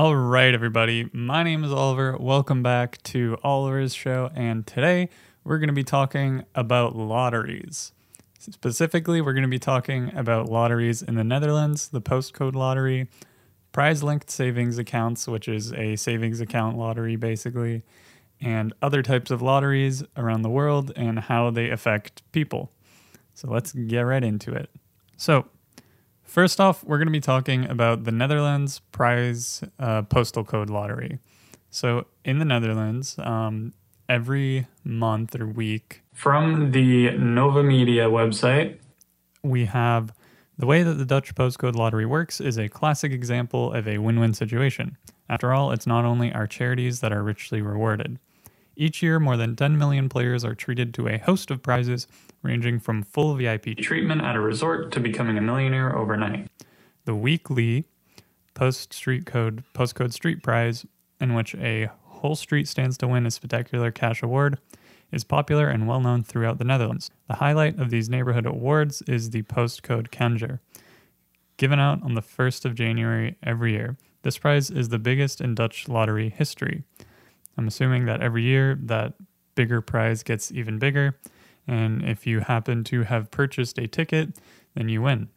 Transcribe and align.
All 0.00 0.16
right, 0.16 0.54
everybody. 0.54 1.10
My 1.12 1.42
name 1.42 1.62
is 1.62 1.70
Oliver. 1.70 2.16
Welcome 2.18 2.62
back 2.62 3.02
to 3.02 3.36
Oliver's 3.44 3.92
Show. 3.92 4.30
And 4.34 4.66
today 4.66 5.10
we're 5.44 5.58
going 5.58 5.68
to 5.68 5.74
be 5.74 5.84
talking 5.84 6.46
about 6.54 6.96
lotteries. 6.96 7.92
Specifically, 8.38 9.20
we're 9.20 9.34
going 9.34 9.42
to 9.42 9.48
be 9.48 9.58
talking 9.58 10.10
about 10.16 10.48
lotteries 10.48 11.02
in 11.02 11.16
the 11.16 11.22
Netherlands, 11.22 11.88
the 11.88 12.00
postcode 12.00 12.54
lottery, 12.54 13.08
prize 13.72 14.02
linked 14.02 14.30
savings 14.30 14.78
accounts, 14.78 15.28
which 15.28 15.46
is 15.48 15.70
a 15.74 15.96
savings 15.96 16.40
account 16.40 16.78
lottery 16.78 17.16
basically, 17.16 17.82
and 18.40 18.72
other 18.80 19.02
types 19.02 19.30
of 19.30 19.42
lotteries 19.42 20.02
around 20.16 20.40
the 20.40 20.48
world 20.48 20.92
and 20.96 21.18
how 21.18 21.50
they 21.50 21.68
affect 21.68 22.22
people. 22.32 22.72
So 23.34 23.50
let's 23.50 23.72
get 23.72 24.00
right 24.00 24.24
into 24.24 24.50
it. 24.54 24.70
So, 25.18 25.48
first 26.30 26.60
off, 26.60 26.84
we're 26.84 26.98
going 26.98 27.08
to 27.08 27.12
be 27.12 27.20
talking 27.20 27.68
about 27.68 28.04
the 28.04 28.12
Netherlands 28.12 28.80
prize 28.92 29.62
uh, 29.78 30.02
postal 30.02 30.44
code 30.44 30.70
lottery. 30.70 31.18
So, 31.70 32.06
in 32.24 32.38
the 32.38 32.44
Netherlands, 32.44 33.16
um, 33.18 33.74
every 34.08 34.66
month 34.84 35.38
or 35.38 35.46
week, 35.46 36.02
from 36.12 36.72
the 36.72 37.08
Novamedia 37.08 38.10
website, 38.10 38.78
we 39.42 39.66
have 39.66 40.12
the 40.58 40.66
way 40.66 40.82
that 40.82 40.94
the 40.94 41.04
Dutch 41.04 41.34
postcode 41.34 41.74
lottery 41.74 42.06
works 42.06 42.40
is 42.40 42.58
a 42.58 42.68
classic 42.68 43.12
example 43.12 43.72
of 43.72 43.88
a 43.88 43.98
win 43.98 44.20
win 44.20 44.34
situation. 44.34 44.96
After 45.28 45.52
all, 45.52 45.70
it's 45.70 45.86
not 45.86 46.04
only 46.04 46.32
our 46.32 46.46
charities 46.46 47.00
that 47.00 47.12
are 47.12 47.22
richly 47.22 47.62
rewarded. 47.62 48.18
Each 48.80 49.02
year, 49.02 49.20
more 49.20 49.36
than 49.36 49.56
10 49.56 49.76
million 49.76 50.08
players 50.08 50.42
are 50.42 50.54
treated 50.54 50.94
to 50.94 51.06
a 51.06 51.18
host 51.18 51.50
of 51.50 51.62
prizes, 51.62 52.06
ranging 52.40 52.80
from 52.80 53.02
full 53.02 53.34
VIP 53.34 53.76
treatment 53.76 54.22
at 54.22 54.36
a 54.36 54.40
resort 54.40 54.90
to 54.92 55.00
becoming 55.00 55.36
a 55.36 55.42
millionaire 55.42 55.94
overnight. 55.94 56.48
The 57.04 57.14
weekly 57.14 57.84
Post 58.54 58.94
Street 58.94 59.26
Code 59.26 59.64
Postcode 59.74 60.14
Street 60.14 60.42
Prize, 60.42 60.86
in 61.20 61.34
which 61.34 61.54
a 61.56 61.90
whole 62.04 62.34
street 62.34 62.66
stands 62.68 62.96
to 62.96 63.06
win 63.06 63.26
a 63.26 63.30
spectacular 63.30 63.90
cash 63.90 64.22
award, 64.22 64.58
is 65.12 65.24
popular 65.24 65.68
and 65.68 65.86
well 65.86 66.00
known 66.00 66.22
throughout 66.22 66.56
the 66.56 66.64
Netherlands. 66.64 67.10
The 67.28 67.34
highlight 67.34 67.78
of 67.78 67.90
these 67.90 68.08
neighborhood 68.08 68.46
awards 68.46 69.02
is 69.02 69.28
the 69.28 69.42
Postcode 69.42 70.08
Kanjer, 70.08 70.60
given 71.58 71.78
out 71.78 72.02
on 72.02 72.14
the 72.14 72.22
1st 72.22 72.64
of 72.64 72.76
January 72.76 73.36
every 73.42 73.72
year. 73.72 73.98
This 74.22 74.38
prize 74.38 74.70
is 74.70 74.88
the 74.88 74.98
biggest 74.98 75.42
in 75.42 75.54
Dutch 75.54 75.86
lottery 75.86 76.30
history. 76.30 76.84
I'm 77.60 77.68
assuming 77.68 78.06
that 78.06 78.22
every 78.22 78.42
year 78.42 78.78
that 78.84 79.12
bigger 79.54 79.82
prize 79.82 80.22
gets 80.22 80.50
even 80.50 80.78
bigger. 80.78 81.18
And 81.66 82.02
if 82.02 82.26
you 82.26 82.40
happen 82.40 82.84
to 82.84 83.02
have 83.02 83.30
purchased 83.30 83.76
a 83.78 83.86
ticket, 83.86 84.30
then 84.74 84.88
you 84.88 85.02
win. 85.02 85.28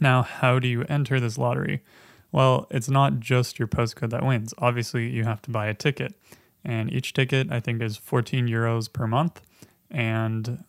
Now, 0.00 0.20
how 0.20 0.58
do 0.58 0.68
you 0.68 0.84
enter 0.90 1.18
this 1.18 1.38
lottery? 1.38 1.82
Well, 2.30 2.66
it's 2.70 2.90
not 2.90 3.20
just 3.20 3.58
your 3.58 3.68
postcode 3.68 4.10
that 4.10 4.22
wins. 4.22 4.52
Obviously, 4.58 5.08
you 5.08 5.24
have 5.24 5.40
to 5.42 5.50
buy 5.50 5.68
a 5.68 5.74
ticket. 5.74 6.14
And 6.62 6.92
each 6.92 7.14
ticket, 7.14 7.50
I 7.50 7.58
think, 7.58 7.80
is 7.80 7.96
14 7.96 8.46
euros 8.46 8.92
per 8.92 9.06
month. 9.06 9.40
And 9.90 10.62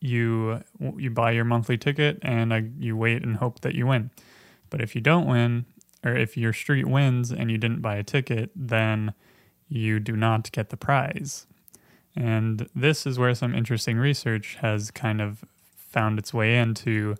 you 0.00 0.62
you 0.96 1.10
buy 1.10 1.32
your 1.32 1.44
monthly 1.44 1.76
ticket 1.76 2.18
and 2.22 2.54
uh, 2.54 2.62
you 2.78 2.96
wait 2.96 3.22
and 3.22 3.36
hope 3.36 3.60
that 3.60 3.74
you 3.74 3.86
win. 3.86 4.10
But 4.70 4.80
if 4.80 4.94
you 4.94 5.02
don't 5.02 5.26
win, 5.26 5.66
or 6.02 6.16
if 6.16 6.38
your 6.38 6.54
street 6.54 6.86
wins 6.86 7.30
and 7.30 7.50
you 7.50 7.58
didn't 7.58 7.82
buy 7.82 7.96
a 7.96 8.02
ticket, 8.02 8.50
then 8.56 9.12
you 9.70 10.00
do 10.00 10.16
not 10.16 10.52
get 10.52 10.68
the 10.68 10.76
prize. 10.76 11.46
And 12.14 12.68
this 12.74 13.06
is 13.06 13.18
where 13.18 13.34
some 13.34 13.54
interesting 13.54 13.96
research 13.96 14.58
has 14.60 14.90
kind 14.90 15.22
of 15.22 15.44
found 15.76 16.18
its 16.18 16.34
way 16.34 16.58
into 16.58 17.16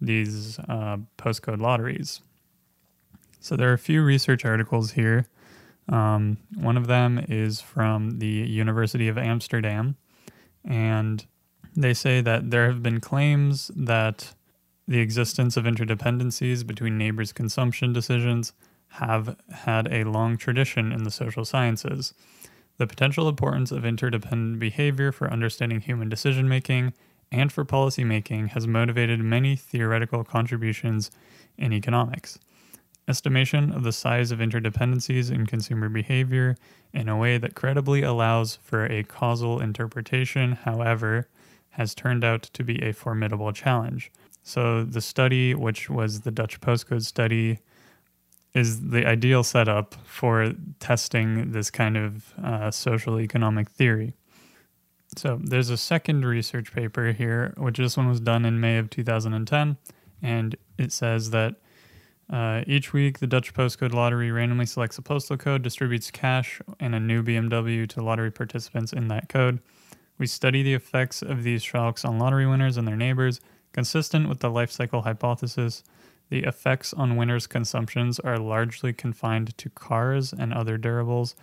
these 0.00 0.58
uh, 0.68 0.98
postcode 1.18 1.60
lotteries. 1.60 2.20
So 3.40 3.56
there 3.56 3.70
are 3.70 3.74
a 3.74 3.78
few 3.78 4.02
research 4.02 4.44
articles 4.44 4.92
here. 4.92 5.26
Um, 5.88 6.36
one 6.54 6.76
of 6.76 6.86
them 6.86 7.24
is 7.28 7.60
from 7.60 8.18
the 8.18 8.26
University 8.26 9.08
of 9.08 9.16
Amsterdam, 9.16 9.96
and 10.64 11.24
they 11.74 11.94
say 11.94 12.20
that 12.20 12.50
there 12.50 12.66
have 12.66 12.82
been 12.82 13.00
claims 13.00 13.70
that 13.74 14.34
the 14.88 14.98
existence 14.98 15.56
of 15.56 15.64
interdependencies 15.64 16.66
between 16.66 16.98
neighbors' 16.98 17.32
consumption 17.32 17.92
decisions 17.92 18.52
have 18.88 19.36
had 19.50 19.92
a 19.92 20.04
long 20.04 20.36
tradition 20.36 20.92
in 20.92 21.04
the 21.04 21.10
social 21.10 21.44
sciences. 21.44 22.14
The 22.78 22.86
potential 22.86 23.28
importance 23.28 23.72
of 23.72 23.84
interdependent 23.84 24.58
behavior 24.58 25.12
for 25.12 25.30
understanding 25.30 25.80
human 25.80 26.08
decision 26.08 26.48
making 26.48 26.92
and 27.32 27.50
for 27.50 27.64
policy 27.64 28.04
making 28.04 28.48
has 28.48 28.66
motivated 28.66 29.20
many 29.20 29.56
theoretical 29.56 30.24
contributions 30.24 31.10
in 31.56 31.72
economics. 31.72 32.38
Estimation 33.08 33.72
of 33.72 33.84
the 33.84 33.92
size 33.92 34.30
of 34.30 34.40
interdependencies 34.40 35.30
in 35.30 35.46
consumer 35.46 35.88
behavior 35.88 36.56
in 36.92 37.08
a 37.08 37.16
way 37.16 37.38
that 37.38 37.54
credibly 37.54 38.02
allows 38.02 38.56
for 38.56 38.84
a 38.86 39.04
causal 39.04 39.60
interpretation, 39.60 40.52
however, 40.52 41.28
has 41.70 41.94
turned 41.94 42.24
out 42.24 42.42
to 42.42 42.64
be 42.64 42.82
a 42.82 42.92
formidable 42.92 43.52
challenge. 43.52 44.10
So, 44.42 44.84
the 44.84 45.00
study, 45.00 45.54
which 45.54 45.90
was 45.90 46.20
the 46.20 46.30
Dutch 46.30 46.60
postcode 46.60 47.04
study, 47.04 47.58
is 48.56 48.88
the 48.88 49.06
ideal 49.06 49.44
setup 49.44 49.94
for 50.06 50.54
testing 50.80 51.52
this 51.52 51.70
kind 51.70 51.96
of 51.96 52.32
uh, 52.42 52.70
social 52.70 53.20
economic 53.20 53.68
theory. 53.68 54.14
So 55.14 55.38
there's 55.42 55.68
a 55.68 55.76
second 55.76 56.24
research 56.24 56.72
paper 56.72 57.12
here, 57.12 57.52
which 57.58 57.76
this 57.76 57.98
one 57.98 58.08
was 58.08 58.18
done 58.18 58.46
in 58.46 58.58
May 58.58 58.78
of 58.78 58.88
2010, 58.88 59.76
and 60.22 60.56
it 60.78 60.90
says 60.90 61.30
that 61.30 61.56
uh, 62.32 62.62
each 62.66 62.94
week 62.94 63.18
the 63.18 63.26
Dutch 63.26 63.52
postcode 63.52 63.92
lottery 63.92 64.30
randomly 64.30 64.66
selects 64.66 64.96
a 64.96 65.02
postal 65.02 65.36
code, 65.36 65.62
distributes 65.62 66.10
cash 66.10 66.60
and 66.80 66.94
a 66.94 67.00
new 67.00 67.22
BMW 67.22 67.86
to 67.90 68.02
lottery 68.02 68.32
participants 68.32 68.92
in 68.92 69.08
that 69.08 69.28
code. 69.28 69.60
We 70.18 70.26
study 70.26 70.62
the 70.62 70.74
effects 70.74 71.20
of 71.20 71.42
these 71.42 71.62
shocks 71.62 72.06
on 72.06 72.18
lottery 72.18 72.46
winners 72.46 72.78
and 72.78 72.88
their 72.88 72.96
neighbors, 72.96 73.40
consistent 73.72 74.30
with 74.30 74.40
the 74.40 74.50
life 74.50 74.70
cycle 74.70 75.02
hypothesis. 75.02 75.84
The 76.28 76.40
effects 76.40 76.92
on 76.92 77.16
winners' 77.16 77.46
consumptions 77.46 78.18
are 78.20 78.38
largely 78.38 78.92
confined 78.92 79.56
to 79.58 79.70
cars 79.70 80.32
and 80.32 80.52
other 80.52 80.76
durables. 80.76 81.34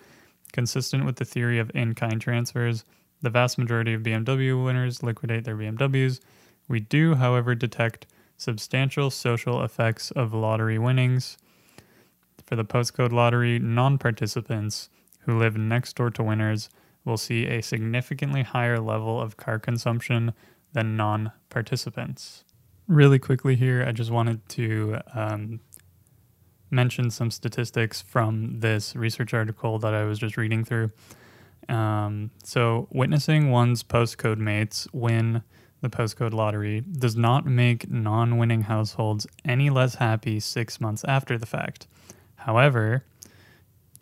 Consistent 0.52 1.06
with 1.06 1.16
the 1.16 1.26
theory 1.26 1.58
of 1.58 1.72
in 1.74 1.96
kind 1.96 2.20
transfers, 2.20 2.84
the 3.22 3.30
vast 3.30 3.58
majority 3.58 3.94
of 3.94 4.04
BMW 4.04 4.64
winners 4.64 5.02
liquidate 5.02 5.46
their 5.46 5.56
BMWs. 5.56 6.20
We 6.68 6.82
do, 6.82 7.16
however, 7.16 7.56
detect 7.56 8.06
substantial 8.36 9.10
social 9.10 9.64
effects 9.64 10.12
of 10.12 10.34
lottery 10.34 10.78
winnings. 10.78 11.38
For 12.46 12.58
the 12.58 12.66
postcode 12.66 13.14
lottery, 13.14 13.60
non 13.60 13.98
participants 13.98 14.90
who 15.20 15.40
live 15.40 15.56
next 15.56 15.96
door 15.96 16.10
to 16.12 16.24
winners 16.24 16.70
will 17.06 17.18
see 17.18 17.46
a 17.46 17.62
significantly 17.62 18.44
higher 18.44 18.80
level 18.80 19.22
of 19.22 19.38
car 19.38 19.60
consumption 19.60 20.34
than 20.74 20.98
non 20.98 21.32
participants 21.50 22.44
really 22.88 23.20
quickly 23.20 23.56
here, 23.56 23.84
I 23.88 23.92
just 23.92 24.12
wanted 24.12 24.48
to 24.50 25.00
um, 25.14 25.60
mention 26.70 27.10
some 27.10 27.32
statistics 27.32 28.02
from 28.02 28.60
this 28.60 28.96
research 28.96 29.34
article 29.34 29.80
that 29.80 29.94
I 29.94 30.04
was 30.04 30.20
just 30.20 30.38
reading 30.38 30.64
through. 30.64 30.92
Um, 31.70 32.32
so, 32.44 32.88
witnessing 32.92 33.50
one's 33.50 33.84
postcode 33.84 34.38
mates 34.38 34.88
win 34.92 35.44
the 35.82 35.90
postcode 35.90 36.34
lottery 36.34 36.82
does 36.82 37.16
not 37.16 37.46
make 37.46 37.90
non 37.90 38.38
winning 38.38 38.64
households 38.64 39.28
any 39.46 39.70
less 39.70 39.96
happy 39.96 40.40
six 40.40 40.80
months 40.82 41.04
after 41.06 41.38
the 41.38 41.46
fact. 41.46 41.88
However, 42.38 43.04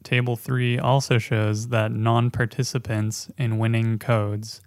Table 0.03 0.35
3 0.35 0.79
also 0.79 1.17
shows 1.17 1.67
that 1.69 1.91
non 1.91 2.31
participants 2.31 3.29
in 3.37 3.57
winning 3.57 3.99
codes 3.99 4.61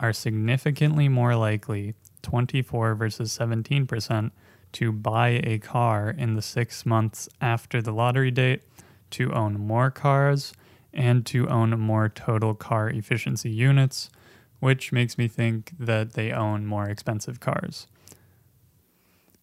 are 0.00 0.12
significantly 0.12 1.08
more 1.08 1.36
likely 1.36 1.94
24 2.24 2.96
versus 2.96 3.36
17% 3.38 4.32
to 4.72 4.90
buy 4.90 5.40
a 5.44 5.58
car 5.58 6.10
in 6.10 6.34
the 6.34 6.42
six 6.42 6.84
months 6.84 7.28
after 7.40 7.80
the 7.80 7.92
lottery 7.92 8.32
date, 8.32 8.62
to 9.10 9.32
own 9.32 9.54
more 9.54 9.90
cars, 9.90 10.52
and 10.92 11.24
to 11.26 11.48
own 11.48 11.78
more 11.78 12.08
total 12.08 12.54
car 12.54 12.88
efficiency 12.88 13.50
units, 13.50 14.10
which 14.58 14.90
makes 14.90 15.16
me 15.16 15.28
think 15.28 15.72
that 15.78 16.14
they 16.14 16.32
own 16.32 16.66
more 16.66 16.88
expensive 16.88 17.38
cars. 17.38 17.86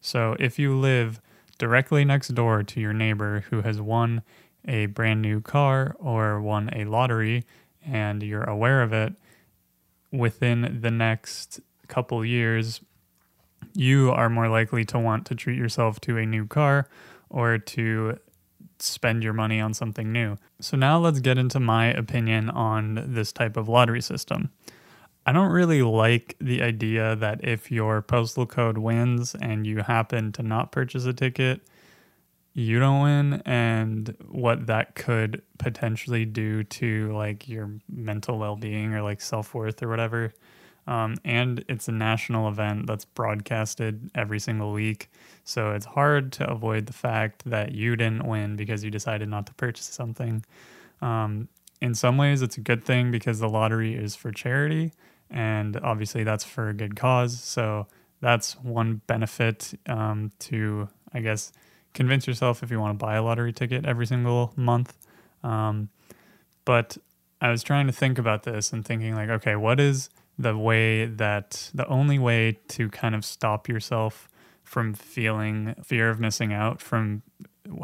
So 0.02 0.36
if 0.40 0.60
you 0.60 0.78
live 0.78 1.22
directly 1.58 2.04
next 2.04 2.30
door 2.30 2.64
to 2.64 2.82
your 2.82 2.94
neighbor 2.94 3.46
who 3.50 3.62
has 3.62 3.80
won 3.80 4.24
a 4.68 4.88
brand 4.88 5.22
new 5.22 5.40
car 5.40 5.96
or 6.00 6.42
won 6.42 6.70
a 6.74 6.86
lottery 6.86 7.46
and 7.86 8.22
you're 8.24 8.44
aware 8.44 8.82
of 8.82 8.92
it, 8.92 9.14
within 10.12 10.80
the 10.82 10.92
next 10.92 11.62
couple 11.92 12.26
years, 12.26 12.82
you 13.76 14.12
are 14.12 14.30
more 14.30 14.48
likely 14.48 14.84
to 14.86 14.98
want 14.98 15.26
to 15.28 15.36
treat 15.36 15.58
yourself 15.58 16.02
to 16.02 16.18
a 16.18 16.26
new 16.26 16.48
car 16.48 16.90
or 17.30 17.58
to 17.60 18.18
spend 18.80 19.24
your 19.24 19.34
money 19.34 19.62
on 19.62 19.74
something 19.76 20.12
new. 20.12 20.38
So, 20.60 20.76
now 20.76 20.98
let's 20.98 21.20
get 21.20 21.38
into 21.38 21.60
my 21.60 21.88
opinion 21.88 22.50
on 22.50 23.14
this 23.14 23.32
type 23.32 23.58
of 23.58 23.70
lottery 23.70 24.02
system. 24.02 24.50
I 25.26 25.34
don't 25.34 25.52
really 25.52 25.84
like 25.84 26.36
the 26.40 26.64
idea 26.64 27.16
that 27.16 27.44
if 27.44 27.72
your 27.72 28.02
postal 28.02 28.48
code 28.48 28.80
wins 28.80 29.36
and 29.36 29.68
you 29.68 29.80
happen 29.80 30.32
to 30.32 30.42
not 30.42 30.72
purchase 30.72 31.06
a 31.06 31.14
ticket, 31.14 31.62
you 32.54 32.80
don't 32.80 33.02
win 33.02 33.42
and 33.46 34.16
what 34.28 34.66
that 34.66 34.96
could 34.96 35.42
potentially 35.60 36.26
do 36.26 36.64
to 36.64 37.14
like 37.14 37.48
your 37.48 37.70
mental 37.88 38.40
well-being 38.40 38.94
or 38.94 39.02
like 39.04 39.22
self-worth 39.22 39.82
or 39.84 39.88
whatever 39.88 40.34
um, 40.88 41.16
and 41.24 41.64
it's 41.68 41.88
a 41.88 41.92
national 41.92 42.48
event 42.48 42.88
that's 42.88 43.06
broadcasted 43.06 44.12
every 44.16 44.40
single 44.40 44.72
week. 44.72 45.10
So 45.44 45.72
it's 45.72 45.86
hard 45.86 46.32
to 46.34 46.50
avoid 46.50 46.86
the 46.86 46.94
fact 46.94 47.44
that 47.46 47.72
you 47.74 47.96
didn't 47.96 48.28
win 48.28 48.56
because 48.56 48.84
you 48.84 48.92
decided 48.92 49.30
not 49.30 49.46
to 49.48 49.54
purchase 49.54 49.86
something. 49.86 50.44
Um, 51.02 51.48
in 51.82 51.96
some 51.96 52.18
ways 52.18 52.42
it's 52.42 52.58
a 52.58 52.62
good 52.62 52.84
thing 52.84 53.12
because 53.12 53.40
the 53.40 53.50
lottery 53.50 53.96
is 53.96 54.16
for 54.16 54.32
charity 54.32 54.94
and 55.30 55.78
obviously 55.78 56.24
that's 56.24 56.44
for 56.44 56.70
a 56.70 56.74
good 56.74 56.96
cause. 56.96 57.40
So 57.40 57.88
that's 58.20 58.54
one 58.54 59.02
benefit 59.08 59.74
um, 59.88 60.32
to 60.38 60.88
i 61.12 61.20
guess 61.20 61.52
convince 61.94 62.28
yourself 62.28 62.64
if 62.64 62.72
you 62.72 62.80
want 62.80 62.98
to 62.98 63.04
buy 63.04 63.16
a 63.16 63.24
lottery 63.24 63.52
ticket 63.52 63.86
every 63.86 64.06
single 64.06 64.54
month. 64.56 64.98
Um, 65.44 65.90
but 66.66 66.98
I 67.42 67.50
was 67.50 67.64
trying 67.64 67.88
to 67.88 67.94
think 67.94 68.18
about 68.18 68.44
this 68.44 68.72
and 68.72 68.86
thinking, 68.86 69.16
like, 69.16 69.30
okay, 69.30 69.56
what 69.56 69.80
is 69.80 70.10
the 70.38 70.58
way 70.58 71.06
that 71.06 71.70
the 71.74 71.88
only 71.88 72.20
way 72.20 72.60
to 72.70 72.90
kind 72.90 73.16
of 73.16 73.24
stop 73.24 73.68
yourself 73.68 74.28
from 74.64 74.94
feeling 74.94 75.76
fear 75.84 76.10
of 76.10 76.20
missing 76.20 76.54
out? 76.54 76.82
From 76.82 77.22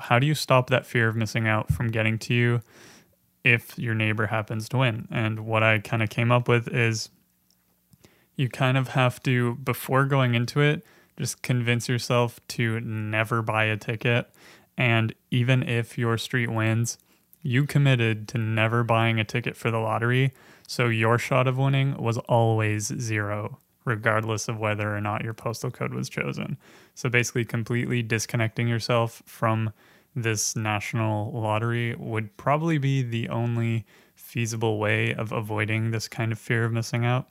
how 0.02 0.20
do 0.20 0.26
you 0.26 0.36
stop 0.36 0.70
that 0.70 0.86
fear 0.86 1.08
of 1.08 1.16
missing 1.16 1.48
out 1.48 1.72
from 1.72 1.90
getting 1.90 2.18
to 2.20 2.34
you 2.34 2.62
if 3.44 3.78
your 3.78 3.94
neighbor 3.94 4.28
happens 4.28 4.70
to 4.70 4.78
win? 4.78 5.08
And 5.12 5.42
what 5.42 5.64
I 5.64 5.80
kind 5.80 6.02
of 6.02 6.10
came 6.10 6.32
up 6.32 6.48
with 6.48 6.68
is 6.68 7.10
you 8.36 8.50
kind 8.50 8.78
of 8.78 8.90
have 8.90 9.22
to, 9.24 9.56
before 9.56 10.06
going 10.06 10.36
into 10.36 10.62
it, 10.62 10.86
just 11.18 11.42
convince 11.42 11.90
yourself 11.90 12.40
to 12.50 12.80
never 12.80 13.42
buy 13.42 13.66
a 13.66 13.78
ticket. 13.78 14.30
And 14.78 15.14
even 15.32 15.64
if 15.64 15.98
your 15.98 16.18
street 16.18 16.52
wins, 16.52 17.00
you 17.42 17.66
committed 17.66 18.28
to 18.30 18.38
never 18.38 18.84
buying 18.84 19.20
a 19.20 19.24
ticket 19.24 19.58
for 19.58 19.72
the 19.72 19.80
lottery. 19.80 20.34
So 20.68 20.88
your 20.88 21.18
shot 21.18 21.48
of 21.48 21.58
winning 21.58 21.98
was 21.98 22.18
always 22.20 22.86
zero, 23.00 23.58
regardless 23.86 24.48
of 24.48 24.60
whether 24.60 24.96
or 24.96 25.02
not 25.02 25.24
your 25.24 25.34
postal 25.34 25.72
code 25.72 25.94
was 25.94 26.10
chosen. 26.10 26.58
So 26.94 27.10
basically, 27.10 27.46
completely 27.46 28.04
disconnecting 28.04 28.68
yourself 28.68 29.24
from 29.26 29.72
this 30.16 30.56
national 30.56 31.32
lottery 31.32 31.96
would 31.96 32.36
probably 32.38 32.78
be 32.78 33.02
the 33.02 33.30
only 33.30 33.86
feasible 34.16 34.78
way 34.78 35.14
of 35.14 35.32
avoiding 35.32 35.92
this 35.92 36.08
kind 36.08 36.32
of 36.32 36.40
fear 36.40 36.66
of 36.66 36.72
missing 36.72 37.06
out 37.06 37.28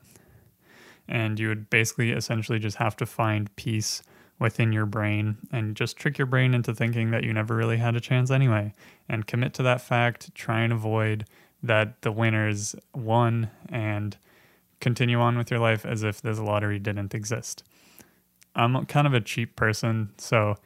and 1.09 1.38
you 1.38 1.49
would 1.49 1.71
basically 1.71 2.12
essentially 2.12 2.59
just 2.59 2.77
have 2.77 2.97
to 2.97 3.06
find 3.06 3.55
peace 3.56 4.03
within 4.38 4.73
your 4.73 4.87
brain 4.87 5.37
and 5.53 5.77
just 5.77 5.97
trick 5.97 6.19
your 6.19 6.27
brain 6.27 6.53
into 6.55 6.75
thinking 6.75 7.11
that 7.11 7.25
you 7.25 7.33
never 7.33 7.56
really 7.56 7.79
had 7.79 7.97
a 7.97 8.00
chance 8.00 8.31
anyway 8.31 8.73
and 9.09 9.27
commit 9.27 9.55
to 9.55 9.62
that 9.62 9.81
fact 9.81 10.35
try 10.35 10.61
and 10.61 10.73
avoid 10.73 11.25
that 11.66 12.02
the 12.02 12.12
winners 12.12 12.74
won 12.94 13.50
and 13.68 14.16
continue 14.80 15.18
on 15.20 15.38
with 15.38 15.50
your 15.50 15.60
life 15.60 15.84
as 15.86 16.02
if 16.02 16.20
this 16.20 16.38
lottery 16.38 16.78
didn't 16.78 17.14
exist 17.14 17.62
i'm 18.54 18.84
kind 18.86 19.06
of 19.06 19.14
a 19.14 19.20
cheap 19.20 19.56
person 19.56 20.10
so 20.18 20.56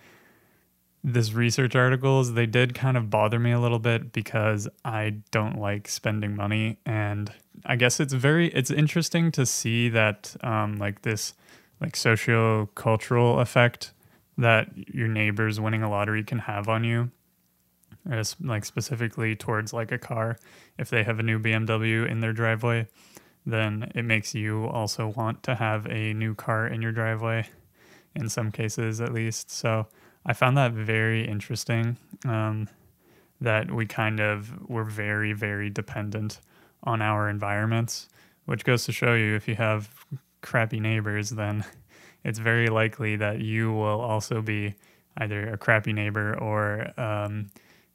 this 1.03 1.33
research 1.33 1.75
articles 1.75 2.35
they 2.35 2.47
did 2.47 2.75
kind 2.75 2.97
of 2.97 3.09
bother 3.09 3.39
me 3.39 3.53
a 3.53 3.61
little 3.61 3.79
bit 3.79 4.13
because 4.13 4.69
i 4.85 5.15
don't 5.31 5.59
like 5.59 5.89
spending 5.89 6.35
money 6.35 6.79
and 6.85 7.33
I 7.65 7.77
guess 7.77 8.01
it's 8.01 8.13
very 8.13 8.49
it's 8.49 8.71
interesting 8.71 9.31
to 9.33 9.45
see 9.45 9.89
that 9.91 10.37
um, 10.43 10.77
like 10.77 11.03
this 11.03 11.35
like 11.81 11.97
socio 11.97 12.67
cultural 12.75 13.41
effect 13.41 13.93
that 14.39 14.69
your 14.75 15.09
neighbors 15.09 15.61
winning 15.61 15.83
a 15.83 15.91
lottery 15.91 16.25
can 16.25 16.41
have 16.41 16.69
on 16.69 16.85
you. 16.85 17.11
Like 18.05 18.65
specifically 18.65 19.37
towards 19.37 19.73
like 19.73 19.93
a 19.93 19.99
car, 19.99 20.39
if 20.79 20.91
they 20.91 21.03
have 21.05 21.19
a 21.19 21.23
new 21.23 21.39
BMW 21.39 22.09
in 22.09 22.21
their 22.21 22.33
driveway, 22.33 22.87
then 23.45 23.91
it 23.95 24.05
makes 24.05 24.35
you 24.35 24.67
also 24.67 25.09
want 25.09 25.43
to 25.45 25.55
have 25.55 25.87
a 25.87 26.15
new 26.15 26.35
car 26.35 26.67
in 26.67 26.83
your 26.83 26.93
driveway. 26.93 27.49
In 28.15 28.29
some 28.29 28.51
cases, 28.51 29.01
at 29.01 29.13
least. 29.13 29.51
So 29.51 29.87
I 30.27 30.33
found 30.33 30.57
that 30.57 30.73
very 30.73 31.27
interesting. 31.29 31.97
Um, 32.25 32.69
that 33.41 33.71
we 33.71 33.87
kind 33.87 34.21
of 34.21 34.69
were 34.69 34.85
very 34.85 35.33
very 35.33 35.71
dependent 35.71 36.41
on 36.85 37.03
our 37.03 37.29
environments, 37.29 38.09
which 38.47 38.65
goes 38.65 38.85
to 38.85 38.93
show 38.93 39.15
you 39.15 39.35
if 39.35 39.49
you 39.49 39.55
have 39.55 39.89
crappy 40.43 40.81
neighbors, 40.81 41.31
then 41.31 41.65
it's 42.25 42.39
very 42.39 42.69
likely 42.69 43.17
that 43.17 43.41
you 43.41 43.73
will 43.73 44.01
also 44.01 44.43
be 44.43 44.75
either 45.19 45.49
a 45.49 45.59
crappy 45.59 45.93
neighbor 45.93 46.39
or 46.39 46.93
um, 47.01 47.51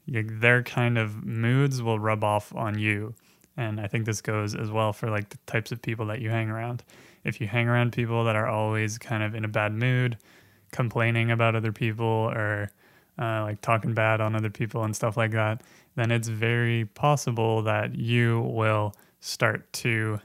their 0.07 0.63
kind 0.63 0.97
of 0.97 1.25
moods 1.25 1.81
will 1.81 1.99
rub 1.99 2.23
off 2.23 2.53
on 2.55 2.77
you. 2.77 3.15
And 3.57 3.79
I 3.79 3.87
think 3.87 4.05
this 4.05 4.21
goes 4.21 4.53
as 4.53 4.69
well 4.69 4.93
for 4.93 5.09
like 5.09 5.29
the 5.29 5.37
types 5.45 5.71
of 5.71 5.81
people 5.81 6.05
that 6.07 6.21
you 6.21 6.29
hang 6.29 6.49
around. 6.49 6.83
If 7.23 7.41
you 7.41 7.47
hang 7.47 7.67
around 7.67 7.93
people 7.93 8.23
that 8.25 8.35
are 8.35 8.47
always 8.47 8.97
kind 8.97 9.23
of 9.23 9.33
in 9.33 9.45
a 9.45 9.47
bad 9.47 9.73
mood, 9.73 10.17
complaining 10.71 11.31
about 11.31 11.55
other 11.55 11.71
people 11.71 12.05
or 12.05 12.69
uh, 13.17 13.43
like 13.43 13.61
talking 13.61 13.93
bad 13.93 14.19
on 14.19 14.35
other 14.35 14.49
people 14.49 14.83
and 14.83 14.95
stuff 14.95 15.15
like 15.15 15.31
that, 15.31 15.61
then 15.95 16.11
it's 16.11 16.27
very 16.27 16.85
possible 16.85 17.61
that 17.61 17.95
you 17.95 18.41
will 18.41 18.93
start 19.21 19.71
to 19.73 20.19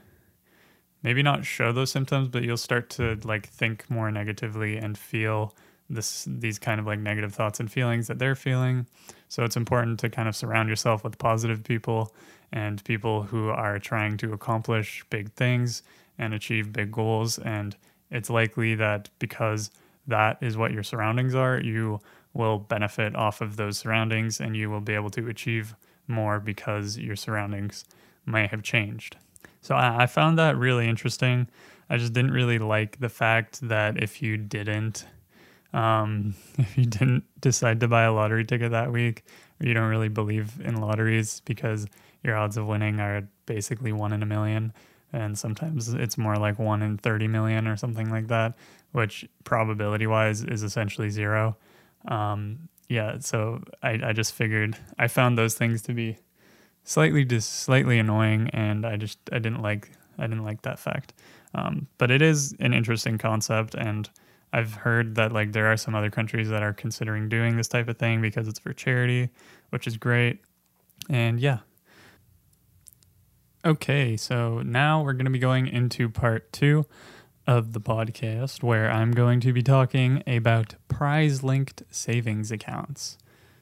maybe 1.01 1.23
not 1.23 1.45
show 1.45 1.71
those 1.71 1.89
symptoms, 1.89 2.27
but 2.27 2.43
you'll 2.43 2.57
start 2.57 2.89
to 2.89 3.17
like 3.23 3.47
think 3.47 3.89
more 3.89 4.11
negatively 4.11 4.77
and 4.77 4.97
feel 4.97 5.55
this 5.93 6.25
these 6.27 6.57
kind 6.57 6.79
of 6.79 6.85
like 6.85 6.99
negative 6.99 7.33
thoughts 7.33 7.59
and 7.59 7.71
feelings 7.71 8.07
that 8.07 8.19
they're 8.19 8.35
feeling. 8.35 8.87
So 9.27 9.43
it's 9.43 9.57
important 9.57 9.99
to 10.01 10.09
kind 10.09 10.27
of 10.27 10.35
surround 10.35 10.69
yourself 10.69 11.03
with 11.03 11.17
positive 11.17 11.63
people 11.63 12.13
and 12.51 12.83
people 12.83 13.23
who 13.23 13.49
are 13.49 13.79
trying 13.79 14.17
to 14.17 14.33
accomplish 14.33 15.05
big 15.09 15.31
things 15.33 15.83
and 16.17 16.33
achieve 16.33 16.73
big 16.73 16.91
goals 16.91 17.37
and 17.39 17.75
it's 18.11 18.29
likely 18.29 18.75
that 18.75 19.09
because 19.19 19.71
that 20.07 20.37
is 20.41 20.57
what 20.57 20.71
your 20.71 20.83
surroundings 20.83 21.33
are, 21.33 21.59
you 21.59 22.01
will 22.33 22.59
benefit 22.59 23.15
off 23.15 23.41
of 23.41 23.55
those 23.55 23.77
surroundings 23.77 24.39
and 24.39 24.55
you 24.55 24.69
will 24.69 24.81
be 24.81 24.93
able 24.93 25.09
to 25.11 25.27
achieve 25.27 25.75
more 26.07 26.39
because 26.39 26.97
your 26.97 27.15
surroundings 27.15 27.85
may 28.25 28.47
have 28.47 28.61
changed. 28.61 29.15
So 29.61 29.75
I, 29.75 30.03
I 30.03 30.05
found 30.07 30.37
that 30.37 30.57
really 30.57 30.87
interesting. 30.87 31.47
I 31.89 31.97
just 31.97 32.13
didn't 32.13 32.31
really 32.31 32.59
like 32.59 32.99
the 32.99 33.09
fact 33.09 33.67
that 33.67 34.01
if 34.01 34.21
you 34.21 34.37
didn't 34.37 35.05
um, 35.73 36.35
if 36.57 36.77
you 36.77 36.85
didn't 36.85 37.23
decide 37.39 37.79
to 37.81 37.87
buy 37.87 38.03
a 38.03 38.13
lottery 38.13 38.45
ticket 38.45 38.71
that 38.71 38.91
week, 38.91 39.23
or 39.59 39.67
you 39.67 39.73
don't 39.73 39.89
really 39.89 40.09
believe 40.09 40.59
in 40.63 40.79
lotteries 40.79 41.41
because 41.45 41.87
your 42.23 42.35
odds 42.35 42.57
of 42.57 42.67
winning 42.67 42.99
are 42.99 43.27
basically 43.45 43.91
one 43.91 44.13
in 44.13 44.23
a 44.23 44.25
million, 44.25 44.73
and 45.13 45.37
sometimes 45.37 45.93
it's 45.93 46.17
more 46.17 46.37
like 46.37 46.59
one 46.59 46.81
in 46.81 46.97
30 46.97 47.27
million 47.27 47.67
or 47.67 47.75
something 47.75 48.09
like 48.09 48.27
that, 48.27 48.55
which 48.91 49.27
probability 49.43 50.07
wise 50.07 50.43
is 50.43 50.63
essentially 50.63 51.09
zero. 51.09 51.57
Um, 52.07 52.69
yeah, 52.87 53.17
so 53.19 53.61
I, 53.81 53.99
I 54.03 54.13
just 54.13 54.33
figured 54.33 54.77
I 54.99 55.07
found 55.07 55.37
those 55.37 55.53
things 55.55 55.81
to 55.83 55.93
be 55.93 56.17
slightly 56.83 57.23
just 57.25 57.61
slightly 57.61 57.99
annoying, 57.99 58.49
and 58.53 58.85
I 58.85 58.97
just 58.97 59.17
I 59.31 59.39
didn't 59.39 59.61
like 59.61 59.91
I 60.17 60.23
didn't 60.23 60.43
like 60.43 60.61
that 60.63 60.79
fact. 60.79 61.13
Um, 61.53 61.87
but 61.97 62.11
it 62.11 62.21
is 62.21 62.53
an 62.59 62.73
interesting 62.73 63.17
concept, 63.17 63.75
and 63.75 64.09
I've 64.53 64.73
heard 64.73 65.15
that 65.15 65.31
like 65.31 65.53
there 65.53 65.67
are 65.71 65.77
some 65.77 65.95
other 65.95 66.09
countries 66.09 66.49
that 66.49 66.61
are 66.63 66.73
considering 66.73 67.29
doing 67.29 67.57
this 67.57 67.67
type 67.67 67.87
of 67.87 67.97
thing 67.97 68.21
because 68.21 68.47
it's 68.47 68.59
for 68.59 68.73
charity, 68.73 69.29
which 69.69 69.87
is 69.87 69.97
great. 69.97 70.39
And 71.09 71.39
yeah. 71.39 71.59
Okay, 73.63 74.17
so 74.17 74.61
now 74.61 75.03
we're 75.03 75.13
going 75.13 75.25
to 75.25 75.31
be 75.31 75.39
going 75.39 75.67
into 75.67 76.09
part 76.09 76.51
two 76.51 76.85
of 77.45 77.73
the 77.73 77.81
podcast 77.81 78.63
where 78.63 78.89
I'm 78.89 79.11
going 79.11 79.39
to 79.41 79.53
be 79.53 79.61
talking 79.61 80.23
about 80.25 80.75
prize 80.87 81.43
linked 81.43 81.83
savings 81.91 82.51
accounts. 82.51 83.17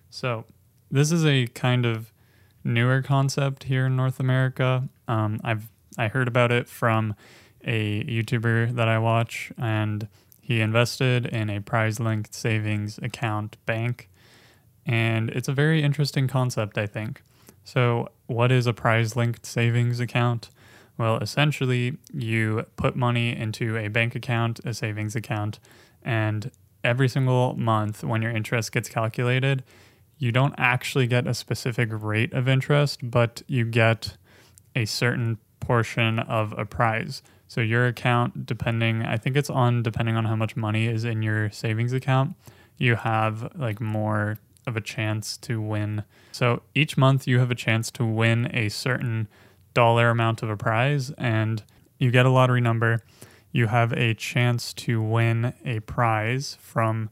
So, 0.09 0.45
this 0.89 1.11
is 1.11 1.25
a 1.25 1.47
kind 1.47 1.85
of 1.85 2.11
newer 2.63 3.01
concept 3.01 3.65
here 3.65 3.85
in 3.87 3.95
North 3.95 4.19
America. 4.19 4.89
Um, 5.07 5.39
I've 5.43 5.69
I 5.97 6.07
heard 6.07 6.27
about 6.27 6.51
it 6.51 6.67
from 6.67 7.13
a 7.63 8.03
YouTuber 8.03 8.75
that 8.75 8.87
I 8.87 8.99
watch, 8.99 9.51
and 9.57 10.07
he 10.49 10.61
invested 10.61 11.27
in 11.27 11.47
a 11.47 11.61
prize 11.61 11.99
linked 11.99 12.33
savings 12.33 12.97
account 13.03 13.55
bank. 13.67 14.09
And 14.83 15.29
it's 15.29 15.47
a 15.47 15.53
very 15.53 15.83
interesting 15.83 16.27
concept, 16.27 16.75
I 16.75 16.87
think. 16.87 17.21
So, 17.63 18.09
what 18.25 18.51
is 18.51 18.65
a 18.65 18.73
prize 18.73 19.15
linked 19.15 19.45
savings 19.45 19.99
account? 19.99 20.49
Well, 20.97 21.17
essentially, 21.17 21.99
you 22.11 22.65
put 22.77 22.95
money 22.95 23.37
into 23.37 23.77
a 23.77 23.89
bank 23.89 24.15
account, 24.15 24.59
a 24.65 24.73
savings 24.73 25.15
account, 25.15 25.59
and 26.01 26.49
every 26.83 27.09
single 27.09 27.53
month 27.53 28.03
when 28.03 28.23
your 28.23 28.31
interest 28.31 28.71
gets 28.71 28.89
calculated, 28.89 29.63
you 30.17 30.31
don't 30.31 30.55
actually 30.57 31.05
get 31.05 31.27
a 31.27 31.35
specific 31.35 31.89
rate 31.91 32.33
of 32.33 32.47
interest, 32.47 33.01
but 33.03 33.43
you 33.45 33.65
get 33.65 34.17
a 34.75 34.85
certain 34.85 35.37
portion 35.59 36.17
of 36.17 36.57
a 36.57 36.65
prize. 36.65 37.21
So 37.49 37.61
your 37.61 37.87
account, 37.87 38.45
depending, 38.45 39.03
I 39.03 39.17
think 39.17 39.35
it's 39.35 39.49
on 39.49 39.81
depending 39.81 40.15
on 40.15 40.25
how 40.25 40.35
much 40.35 40.55
money 40.55 40.85
is 40.85 41.03
in 41.03 41.23
your 41.23 41.49
savings 41.49 41.93
account, 41.93 42.35
you 42.77 42.95
have 42.95 43.51
like 43.55 43.81
more 43.81 44.37
of 44.67 44.77
a 44.77 44.81
chance 44.81 45.35
to 45.37 45.59
win. 45.59 46.03
So 46.31 46.61
each 46.75 46.95
month 46.95 47.27
you 47.27 47.39
have 47.39 47.49
a 47.49 47.55
chance 47.55 47.89
to 47.91 48.05
win 48.05 48.51
a 48.55 48.69
certain 48.69 49.27
dollar 49.73 50.11
amount 50.11 50.43
of 50.43 50.49
a 50.51 50.55
prize, 50.55 51.09
and 51.17 51.63
you 51.97 52.11
get 52.11 52.27
a 52.27 52.29
lottery 52.29 52.61
number. 52.61 53.03
You 53.51 53.65
have 53.65 53.93
a 53.93 54.13
chance 54.13 54.71
to 54.73 55.01
win 55.01 55.53
a 55.65 55.79
prize 55.79 56.55
from 56.61 57.09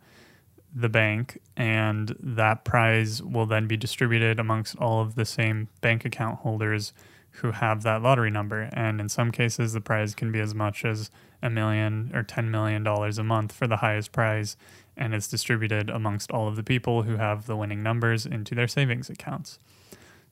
the 0.72 0.88
bank, 0.88 1.42
and 1.56 2.16
that 2.20 2.64
prize 2.64 3.24
will 3.24 3.48
then 3.48 3.66
be 3.66 3.76
distributed 3.76 4.40
amongst 4.40 4.76
all 4.78 5.02
of 5.02 5.16
the 5.16 5.26
same 5.26 5.70
bank 5.82 6.06
account 6.06 6.40
holders 6.42 6.94
who 7.38 7.52
have 7.52 7.84
that 7.84 8.02
lottery 8.02 8.32
number. 8.32 8.70
And 8.74 9.00
in 9.00 9.10
some 9.10 9.32
cases, 9.32 9.74
the 9.74 9.82
prize 9.82 10.16
can 10.16 10.32
be 10.32 10.40
as 10.40 10.56
much 10.56 10.84
as 10.84 11.12
a 11.42 11.50
million 11.50 12.12
or 12.14 12.24
$10 12.24 12.50
million 12.50 12.86
a 12.86 13.24
month 13.24 13.52
for 13.52 13.68
the 13.68 13.78
highest 13.78 14.12
prize, 14.12 14.58
and 14.96 15.14
it's 15.14 15.28
distributed 15.28 15.90
amongst 15.90 16.32
all 16.32 16.48
of 16.48 16.56
the 16.56 16.64
people 16.64 17.04
who 17.04 17.18
have 17.18 17.46
the 17.46 17.56
winning 17.56 17.84
numbers 17.84 18.26
into 18.26 18.56
their 18.56 18.68
savings 18.68 19.10
accounts. 19.10 19.60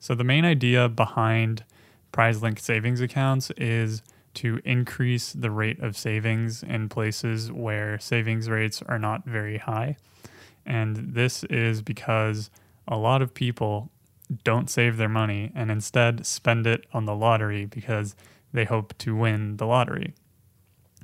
So, 0.00 0.14
the 0.14 0.24
main 0.24 0.44
idea 0.44 0.88
behind 0.88 1.64
prize 2.10 2.42
linked 2.42 2.60
savings 2.60 3.00
accounts 3.00 3.50
is 3.56 4.02
to 4.34 4.60
increase 4.64 5.32
the 5.32 5.50
rate 5.50 5.78
of 5.80 5.96
savings 5.96 6.62
in 6.62 6.88
places 6.88 7.50
where 7.50 7.98
savings 7.98 8.50
rates 8.50 8.82
are 8.82 8.98
not 8.98 9.24
very 9.24 9.58
high. 9.58 9.96
And 10.66 11.14
this 11.14 11.44
is 11.44 11.80
because 11.80 12.50
a 12.88 12.96
lot 12.98 13.22
of 13.22 13.32
people 13.32 13.90
don't 14.44 14.68
save 14.68 14.96
their 14.96 15.08
money 15.08 15.52
and 15.54 15.70
instead 15.70 16.26
spend 16.26 16.66
it 16.66 16.84
on 16.92 17.04
the 17.04 17.14
lottery 17.14 17.64
because 17.64 18.16
they 18.52 18.64
hope 18.64 18.96
to 18.98 19.14
win 19.14 19.56
the 19.56 19.66
lottery. 19.66 20.14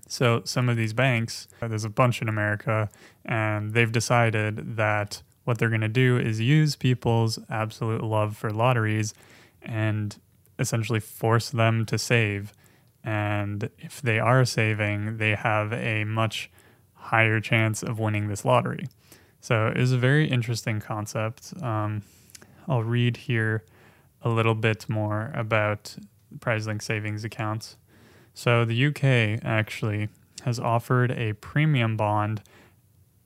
So, 0.09 0.43
some 0.45 0.69
of 0.69 0.77
these 0.77 0.93
banks, 0.93 1.49
there's 1.61 1.85
a 1.85 1.89
bunch 1.89 2.21
in 2.21 2.29
America, 2.29 2.91
and 3.25 3.73
they've 3.73 3.91
decided 3.91 4.77
that 4.77 5.23
what 5.45 5.59
they're 5.59 5.69
going 5.69 5.81
to 5.81 5.89
do 5.89 6.19
is 6.19 6.41
use 6.41 6.77
people's 6.77 7.39
absolute 7.49 8.03
love 8.03 8.37
for 8.37 8.51
lotteries 8.51 9.15
and 9.63 10.19
essentially 10.59 11.01
force 11.01 11.51
them 11.51 11.87
to 11.87 11.99
save. 11.99 12.53
And 13.03 13.71
if 13.79 14.03
they 14.03 14.19
are 14.19 14.45
saving, 14.45 15.17
they 15.17 15.35
have 15.35 15.73
a 15.73 16.05
much 16.05 16.51
higher 16.95 17.41
chance 17.41 17.83
of 17.83 17.99
winning 17.99 18.29
this 18.29 18.45
lottery. 18.45 18.87
So 19.41 19.69
it 19.69 19.79
was 19.79 19.93
a 19.93 19.99
very 19.99 20.29
interesting 20.29 20.81
concept. 20.81 21.53
Um, 21.63 22.03
I'll 22.69 22.83
read 22.83 23.17
here 23.17 23.65
a 24.23 24.29
little 24.29 24.55
bit 24.55 24.89
more 24.89 25.31
about 25.35 25.97
PrizeLink 26.39 26.83
savings 26.83 27.25
accounts. 27.25 27.77
So 28.35 28.65
the 28.65 28.87
UK 28.87 29.45
actually 29.45 30.09
has 30.43 30.59
offered 30.59 31.11
a 31.13 31.35
premium 31.35 31.97
bond 31.97 32.43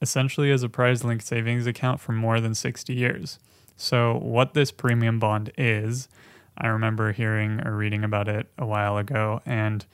essentially 0.03 0.51
as 0.51 0.63
a 0.63 0.69
PrizeLink 0.69 1.23
savings 1.23 1.67
account 1.67 2.01
for 2.01 2.13
more 2.13 2.41
than 2.41 2.55
60 2.55 2.93
years. 2.93 3.39
So 3.77 4.19
what 4.19 4.55
this 4.55 4.71
premium 4.71 5.19
bond 5.19 5.53
is, 5.57 6.09
I 6.59 6.69
remember 6.69 7.13
hearing 7.13 7.67
or 7.67 7.77
reading 7.77 8.05
about 8.05 8.29
it 8.29 8.49
a 8.59 8.67
while 8.67 8.99
ago 8.99 9.41
and 9.47 9.85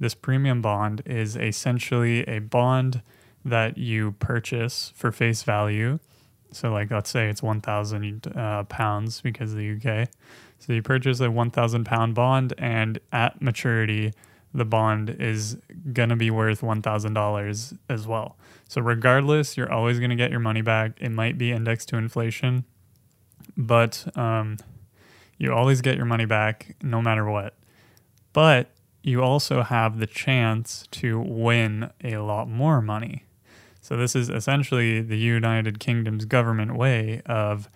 this 0.00 0.14
premium 0.14 0.62
bond 0.62 1.02
is 1.06 1.36
essentially 1.36 2.26
a 2.26 2.40
bond 2.40 3.02
that 3.44 3.78
you 3.78 4.12
purchase 4.12 4.92
for 4.96 5.12
face 5.12 5.42
value. 5.42 5.98
So, 6.52 6.70
like, 6.70 6.90
let's 6.90 7.10
say 7.10 7.28
it's 7.28 7.42
1,000 7.42 8.26
uh, 8.36 8.64
pounds 8.64 9.20
because 9.20 9.52
of 9.52 9.58
the 9.58 9.72
UK. 9.72 10.08
So, 10.58 10.72
you 10.72 10.82
purchase 10.82 11.20
a 11.20 11.30
1,000 11.30 11.84
pound 11.84 12.14
bond, 12.14 12.52
and 12.58 13.00
at 13.10 13.40
maturity, 13.40 14.12
the 14.54 14.66
bond 14.66 15.16
is 15.18 15.56
going 15.92 16.10
to 16.10 16.16
be 16.16 16.30
worth 16.30 16.60
$1,000 16.60 17.78
as 17.88 18.06
well. 18.06 18.36
So, 18.68 18.80
regardless, 18.80 19.56
you're 19.56 19.72
always 19.72 19.98
going 19.98 20.10
to 20.10 20.16
get 20.16 20.30
your 20.30 20.40
money 20.40 20.62
back. 20.62 20.92
It 21.00 21.10
might 21.10 21.38
be 21.38 21.52
indexed 21.52 21.88
to 21.88 21.96
inflation, 21.96 22.64
but 23.56 24.06
um, 24.16 24.58
you 25.38 25.52
always 25.52 25.80
get 25.80 25.96
your 25.96 26.06
money 26.06 26.26
back 26.26 26.76
no 26.82 27.00
matter 27.00 27.24
what. 27.24 27.54
But 28.32 28.70
you 29.02 29.22
also 29.22 29.62
have 29.62 29.98
the 29.98 30.06
chance 30.06 30.86
to 30.92 31.18
win 31.18 31.90
a 32.04 32.18
lot 32.18 32.48
more 32.48 32.80
money. 32.80 33.24
So 33.92 33.98
this 33.98 34.16
is 34.16 34.30
essentially 34.30 35.02
the 35.02 35.18
United 35.18 35.78
Kingdom's 35.78 36.24
government 36.24 36.78
way 36.78 37.20
of 37.26 37.68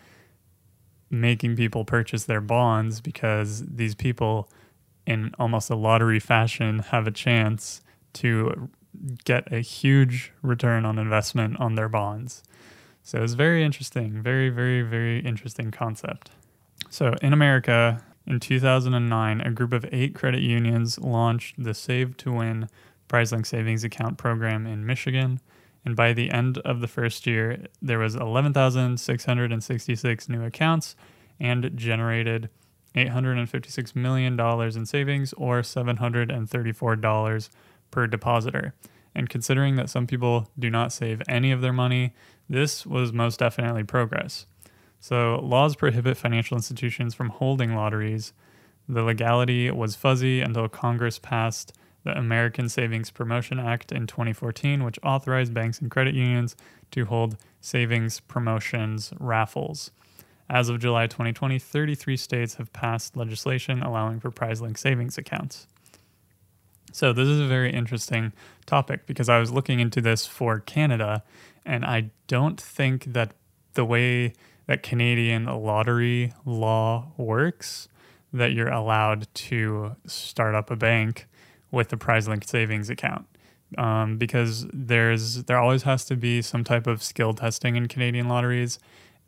making 1.11 1.57
people 1.57 1.85
purchase 1.85 2.25
their 2.25 2.41
bonds 2.41 3.03
because 3.03 3.63
these 3.67 3.95
people 3.95 4.49
in 5.07 5.35
almost 5.39 5.69
a 5.69 5.75
lottery 5.75 6.19
fashion 6.19 6.79
have 6.79 7.07
a 7.07 7.11
chance 7.11 7.83
to 8.15 8.71
get 9.27 9.53
a 9.53 9.59
huge 9.61 10.33
return 10.41 10.87
on 10.87 10.99
investment 10.99 11.61
on 11.61 11.75
their 11.75 11.91
bonds. 11.91 12.43
So 13.03 13.23
it's 13.23 13.35
very 13.35 13.63
interesting, 13.63 14.23
very 14.23 14.49
very 14.49 14.81
very 14.81 15.19
interesting 15.19 15.71
concept. 15.71 16.31
So 16.89 17.13
in 17.21 17.35
America 17.35 18.03
in 18.27 18.41
2009, 18.41 19.43
a 19.43 19.51
group 19.51 19.75
of 19.75 19.85
8 19.93 20.15
credit 20.15 20.41
unions 20.41 20.99
launched 20.99 21.63
the 21.63 21.75
Save 21.75 22.17
to 22.17 22.33
Win 22.33 22.71
PrizeLink 23.07 23.45
savings 23.45 23.85
account 23.85 24.17
program 24.17 24.67
in 24.67 24.87
Michigan 24.87 25.41
and 25.87 25.97
by 25.97 26.13
the 26.13 26.31
end 26.31 26.59
of 26.59 26.81
the 26.81 26.89
first 26.89 27.27
year, 27.29 27.69
there 27.81 28.01
was 28.01 28.17
11,666 28.17 30.29
new 30.29 30.43
accounts 30.43 30.97
and 31.39 31.71
generated 31.77 32.51
$856 32.97 33.95
million 33.95 34.41
in 34.41 34.85
savings 34.85 35.33
or 35.35 35.61
$734 35.61 37.49
per 37.93 38.09
depositor. 38.09 38.75
And 39.15 39.29
considering 39.29 39.77
that 39.77 39.89
some 39.89 40.09
people 40.09 40.51
do 40.59 40.71
not 40.71 40.93
save 40.93 41.23
any 41.29 41.53
of 41.53 41.61
their 41.61 41.73
money, 41.73 42.15
this 42.49 42.85
was 42.85 43.13
most 43.13 43.39
definitely 43.39 43.85
progress. 43.85 44.47
So, 44.99 45.37
laws 45.37 45.77
prohibit 45.77 46.17
financial 46.17 46.57
institutions 46.57 47.15
from 47.15 47.29
holding 47.29 47.77
lotteries. 47.77 48.33
The 48.89 49.05
legality 49.05 49.71
was 49.71 49.95
fuzzy 49.95 50.41
until 50.41 50.69
Congress 50.69 51.21
passed 51.21 51.73
the 52.07 52.17
American 52.17 52.69
Savings 52.69 53.11
Promotion 53.11 53.59
Act 53.59 53.91
in 53.91 54.07
2014, 54.07 54.85
which 54.85 54.99
authorized 55.03 55.53
banks 55.53 55.81
and 55.81 55.91
credit 55.91 56.15
unions 56.15 56.55
to 56.93 57.05
hold 57.05 57.37
savings 57.61 58.21
promotions 58.21 59.13
raffles. 59.19 59.91
As 60.49 60.69
of 60.69 60.79
July 60.79 61.09
2020, 61.09 61.59
33 61.59 62.17
states 62.17 62.55
have 62.55 62.73
passed 62.73 63.17
legislation 63.17 63.83
allowing 63.83 64.21
for 64.21 64.31
PrizeLink 64.31 64.79
savings 64.79 65.19
accounts. 65.19 65.67
So, 66.93 67.13
this 67.13 67.27
is 67.27 67.41
a 67.41 67.47
very 67.47 67.73
interesting 67.73 68.33
topic 68.67 69.05
because 69.07 69.29
I 69.29 69.41
was 69.41 69.51
looking 69.51 69.81
into 69.81 70.01
this 70.01 70.27
for 70.27 70.61
Canada, 70.61 71.25
and 71.65 71.85
I 71.85 72.11
don't 72.29 72.61
think 72.61 73.13
that 73.15 73.35
the 73.75 73.85
way 73.85 74.33
that 74.67 74.85
Canadian 74.85 75.47
lottery 75.47 76.33
law 76.45 77.09
works, 77.17 77.89
that 78.33 78.53
you're 78.53 78.69
allowed 78.69 79.27
to 79.35 79.97
start 80.07 80.55
up 80.55 80.71
a 80.71 80.77
bank 80.77 81.27
with 81.77 81.91
the 81.91 81.97
PrizeLink 81.97 82.49
savings 82.49 82.91
account. 82.91 83.27
Um, 83.79 84.17
because 84.17 84.67
there's 84.73 85.45
there 85.45 85.59
always 85.59 85.83
has 85.83 86.05
to 86.07 86.17
be 86.17 86.41
some 86.41 86.63
type 86.63 86.87
of 86.87 87.03
skill 87.03 87.35
testing 87.35 87.75
in 87.75 87.89
Canadian 87.89 88.29
lotteries, 88.29 88.79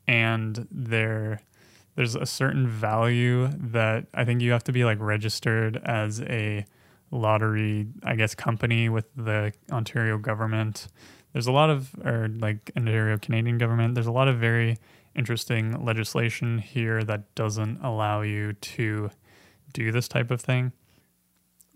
and 0.07 0.67
there 0.71 1.41
there's 1.97 2.15
a 2.15 2.27
certain 2.27 2.69
value 2.69 3.51
that 3.57 4.07
I 4.15 4.25
think 4.25 4.41
you 4.41 4.53
have 4.53 4.63
to 4.65 4.73
be 4.73 4.85
like 4.85 4.99
registered 5.01 5.81
as 5.85 6.21
a 6.21 6.65
lottery, 7.11 7.89
I 8.05 8.15
guess, 8.15 8.37
company 8.37 8.89
with 8.89 9.07
the 9.17 9.53
Ontario 9.73 10.17
government. 10.19 10.87
There's 11.33 11.49
a 11.49 11.53
lot 11.53 11.71
of, 11.71 11.95
or 12.05 12.29
like 12.29 12.71
Ontario 12.77 13.19
Canadian 13.19 13.59
government. 13.59 13.95
There's 13.95 14.07
a 14.07 14.13
lot 14.13 14.29
of 14.29 14.39
very 14.39 14.79
interesting 15.17 15.85
legislation 15.85 16.59
here 16.59 17.03
that 17.03 17.35
doesn't 17.35 17.83
allow 17.83 18.21
you 18.21 18.53
to 18.53 19.11
do 19.73 19.91
this 19.91 20.07
type 20.07 20.31
of 20.31 20.41
thing. 20.41 20.73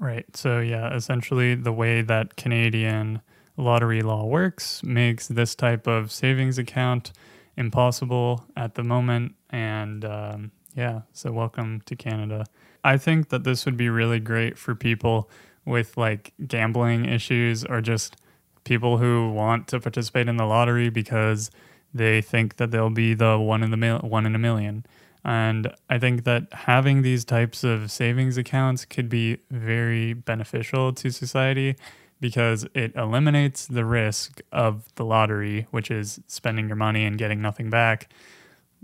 Right. 0.03 0.27
So, 0.37 0.59
yeah, 0.59 0.93
essentially, 0.97 1.55
the 1.55 1.73
way 1.73 2.03
that 2.03 2.35
Canadian 2.35 3.23
lottery 3.57 4.03
law 4.03 4.25
works 4.25 4.83
makes 4.83 5.29
this 5.29 5.55
type 5.55 5.87
of 5.87 6.11
savings 6.11 6.59
account 6.59 7.13
impossible 7.57 8.45
at 8.57 8.75
the 8.75 8.83
moment. 8.83 9.37
And 9.51 10.05
um, 10.05 10.51
yeah, 10.75 11.03
so 11.13 11.31
welcome 11.31 11.83
to 11.87 11.95
Canada. 11.95 12.47
I 12.83 12.97
think 12.97 13.29
that 13.29 13.45
this 13.45 13.65
would 13.65 13.77
be 13.77 13.89
really 13.89 14.19
great 14.19 14.59
for 14.59 14.75
people 14.75 15.31
with 15.65 15.97
like 15.97 16.33
gambling 16.49 17.05
issues 17.05 17.65
or 17.65 17.81
just 17.81 18.17
people 18.65 18.99
who 18.99 19.31
want 19.31 19.69
to 19.69 19.79
participate 19.79 20.27
in 20.27 20.37
the 20.37 20.47
lottery 20.47 20.91
because 20.91 21.49
they 21.95 22.21
think 22.21 22.57
that 22.57 22.73
they'll 22.73 22.91
be 22.91 23.15
the 23.15 23.39
one 23.39 23.63
in 23.63 23.71
the 23.71 23.77
mil- 23.77 24.01
one 24.01 24.27
in 24.27 24.35
a 24.35 24.39
million. 24.41 24.85
And 25.25 25.73
I 25.89 25.99
think 25.99 26.25
that 26.25 26.53
having 26.53 27.03
these 27.03 27.25
types 27.25 27.63
of 27.63 27.91
savings 27.91 28.37
accounts 28.37 28.85
could 28.85 29.09
be 29.09 29.39
very 29.51 30.15
beneficial 30.15 30.93
to 30.95 31.11
society 31.11 31.77
because 32.21 32.67
it 32.75 32.95
eliminates 32.97 33.67
the 33.67 33.85
risk 33.85 34.41
of 34.53 34.93
the 34.95 35.05
lottery, 35.05 35.67
which 35.71 35.91
is 35.91 36.21
spending 36.27 36.67
your 36.67 36.77
money 36.77 37.05
and 37.05 37.19
getting 37.19 37.41
nothing 37.41 37.71
back. 37.71 38.13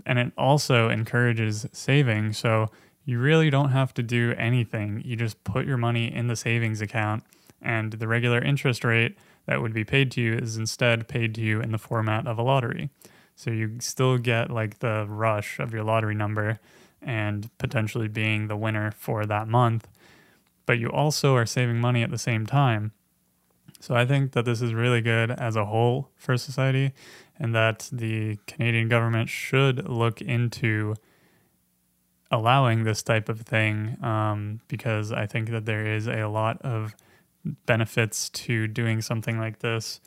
And 0.05 0.19
it 0.19 0.31
also 0.37 0.89
encourages 0.89 1.65
saving. 1.73 2.33
So 2.33 2.69
you 3.05 3.19
really 3.19 3.49
don't 3.49 3.71
have 3.71 3.93
to 3.95 4.03
do 4.03 4.33
anything. 4.37 5.01
You 5.03 5.15
just 5.15 5.43
put 5.43 5.65
your 5.65 5.77
money 5.77 6.13
in 6.13 6.27
the 6.27 6.35
savings 6.35 6.79
account, 6.79 7.23
and 7.61 7.93
the 7.93 8.07
regular 8.07 8.41
interest 8.41 8.83
rate 8.83 9.17
that 9.45 9.61
would 9.61 9.73
be 9.73 9.83
paid 9.83 10.11
to 10.11 10.21
you 10.21 10.35
is 10.35 10.57
instead 10.57 11.07
paid 11.07 11.33
to 11.35 11.41
you 11.41 11.59
in 11.59 11.71
the 11.71 11.77
format 11.77 12.27
of 12.27 12.37
a 12.37 12.43
lottery. 12.43 12.89
So 13.39 13.51
you 13.51 13.77
still 13.79 14.17
get 14.17 14.51
like 14.51 14.79
the 14.79 15.05
rush 15.07 15.59
of 15.59 15.73
your 15.73 15.85
lottery 15.85 16.13
number 16.13 16.59
and 17.01 17.49
potentially 17.57 18.09
being 18.09 18.49
the 18.49 18.57
winner 18.57 18.91
for 18.91 19.25
that 19.25 19.47
month, 19.47 19.87
but 20.65 20.77
you 20.77 20.89
also 20.89 21.37
are 21.37 21.45
saving 21.45 21.79
money 21.79 22.03
at 22.03 22.11
the 22.11 22.17
same 22.17 22.45
time. 22.45 22.91
So 23.79 23.95
I 23.95 24.05
think 24.05 24.33
that 24.33 24.43
this 24.43 24.61
is 24.61 24.73
really 24.73 24.99
good 24.99 25.31
as 25.31 25.55
a 25.55 25.63
whole 25.63 26.09
for 26.17 26.35
society 26.35 26.91
and 27.39 27.55
that 27.55 27.87
the 27.93 28.39
Canadian 28.45 28.89
government 28.89 29.29
should 29.29 29.87
look 29.87 30.19
into 30.19 30.95
allowing 32.29 32.83
this 32.83 33.01
type 33.01 33.29
of 33.29 33.39
thing 33.39 33.95
um, 34.03 34.59
because 34.67 35.13
I 35.13 35.27
think 35.27 35.49
that 35.51 35.63
there 35.63 35.85
is 35.85 36.09
a 36.09 36.25
lot 36.25 36.61
of 36.61 36.93
benefits 37.65 38.27
to 38.31 38.67
doing 38.67 39.01
something 39.01 39.39
like 39.39 39.59
this. 39.59 40.01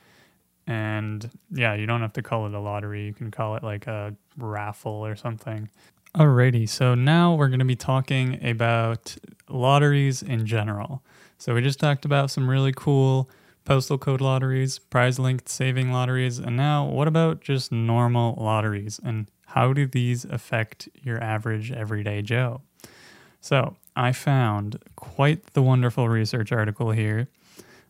And 0.66 1.28
yeah, 1.50 1.74
you 1.74 1.86
don't 1.86 2.00
have 2.00 2.12
to 2.14 2.22
call 2.22 2.46
it 2.46 2.54
a 2.54 2.60
lottery. 2.60 3.04
You 3.06 3.12
can 3.12 3.30
call 3.30 3.56
it 3.56 3.62
like 3.62 3.86
a 3.86 4.14
raffle 4.36 5.04
or 5.04 5.16
something. 5.16 5.68
Alrighty, 6.14 6.68
so 6.68 6.94
now 6.94 7.34
we're 7.34 7.48
going 7.48 7.58
to 7.58 7.64
be 7.64 7.76
talking 7.76 8.38
about 8.46 9.16
lotteries 9.48 10.22
in 10.22 10.44
general. 10.44 11.02
So 11.38 11.54
we 11.54 11.62
just 11.62 11.80
talked 11.80 12.04
about 12.04 12.30
some 12.30 12.48
really 12.48 12.72
cool 12.76 13.30
postal 13.64 13.96
code 13.96 14.20
lotteries, 14.20 14.78
prize 14.78 15.18
linked 15.18 15.48
saving 15.48 15.90
lotteries, 15.90 16.38
and 16.38 16.56
now 16.56 16.84
what 16.84 17.08
about 17.08 17.40
just 17.40 17.72
normal 17.72 18.36
lotteries 18.38 19.00
and 19.02 19.30
how 19.46 19.72
do 19.72 19.86
these 19.86 20.24
affect 20.26 20.88
your 21.02 21.22
average 21.22 21.72
everyday 21.72 22.22
Joe? 22.22 22.60
So, 23.40 23.76
I 23.94 24.12
found 24.12 24.78
quite 24.96 25.52
the 25.52 25.62
wonderful 25.62 26.08
research 26.08 26.52
article 26.52 26.90
here. 26.92 27.28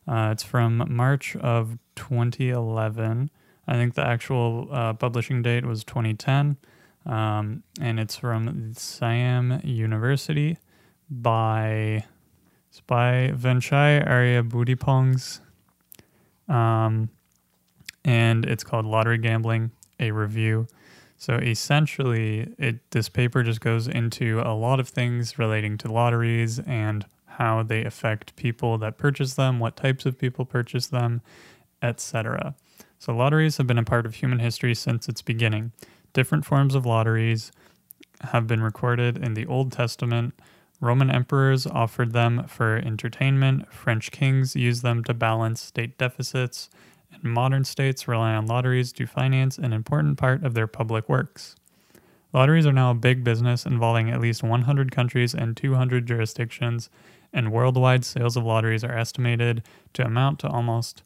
Uh, 0.09 0.31
it's 0.33 0.43
from 0.43 0.85
March 0.89 1.37
of 1.37 1.79
2011. 1.97 3.31
I 3.67 3.73
think 3.75 3.95
the 3.95 4.07
actual 4.07 4.69
uh, 4.71 4.93
publishing 4.95 5.43
date 5.43 5.65
was 5.65 5.85
2010. 5.85 6.57
Um, 7.05 7.63
and 7.81 7.99
it's 7.99 8.17
from 8.17 8.75
Siam 8.75 9.61
University 9.65 10.59
by 11.11 12.05
it's 12.71 12.81
by 12.81 13.33
Venchai 13.35 14.07
Arya 14.09 14.43
Budipongs. 14.43 15.41
Um, 16.49 17.11
and 18.05 18.45
it's 18.45 18.65
called 18.65 18.87
Lottery 18.87 19.19
Gambling, 19.19 19.73
a 20.01 20.11
review. 20.11 20.67
So 21.17 21.37
essentially, 21.37 22.53
it 22.59 22.91
this 22.91 23.09
paper 23.09 23.43
just 23.43 23.61
goes 23.61 23.87
into 23.87 24.41
a 24.45 24.55
lot 24.55 24.81
of 24.81 24.89
things 24.89 25.39
relating 25.39 25.79
to 25.79 25.93
lotteries 25.93 26.59
and 26.61 27.05
how 27.27 27.63
they 27.63 27.85
affect 27.85 28.35
people 28.37 28.79
that 28.79 28.99
purchase 28.99 29.35
them, 29.35 29.59
what 29.61 29.77
types 29.77 30.05
of 30.05 30.19
people 30.19 30.45
purchase 30.45 30.87
them, 30.87 31.23
etc. 31.83 32.55
So 32.99 33.15
lotteries 33.15 33.57
have 33.57 33.67
been 33.67 33.79
a 33.79 33.85
part 33.85 34.07
of 34.07 34.15
human 34.15 34.39
history 34.39 34.75
since 34.75 35.09
its 35.09 35.23
beginning. 35.23 35.73
Different 36.13 36.45
forms 36.45 36.75
of 36.75 36.87
lotteries 36.87 37.51
have 38.21 38.47
been 38.47 38.63
recorded 38.63 39.17
in 39.17 39.35
the 39.35 39.47
Old 39.47 39.73
Testament. 39.73 40.35
Roman 40.81 41.11
emperors 41.11 41.67
offered 41.67 42.13
them 42.13 42.45
for 42.47 42.77
entertainment, 42.77 43.73
French 43.73 44.11
kings 44.11 44.55
used 44.57 44.83
them 44.83 45.05
to 45.05 45.15
balance 45.15 45.61
state 45.61 45.99
deficits, 45.99 46.71
and 47.13 47.23
modern 47.25 47.65
states 47.65 48.09
rely 48.09 48.35
on 48.35 48.47
lotteries 48.47 48.93
to 48.93 49.07
finance 49.07 49.59
an 49.59 49.73
important 49.73 50.19
part 50.19 50.45
of 50.45 50.55
their 50.55 50.67
public 50.67 51.09
works. 51.09 51.57
Lotteries 52.33 52.67
are 52.67 52.73
now 52.73 52.91
a 52.91 52.95
big 52.95 53.23
business 53.23 53.67
involving 53.67 54.11
at 54.11 54.21
least 54.21 54.43
100 54.43 54.91
countries 54.91 55.35
and 55.35 55.57
200 55.57 56.07
jurisdictions, 56.07 56.89
and 57.33 57.53
worldwide 57.53 58.05
sales 58.05 58.37
of 58.37 58.45
lotteries 58.45 58.85
are 58.85 58.97
estimated 58.97 59.63
to 59.93 60.05
amount 60.05 60.39
to 60.39 60.49
almost 60.49 61.03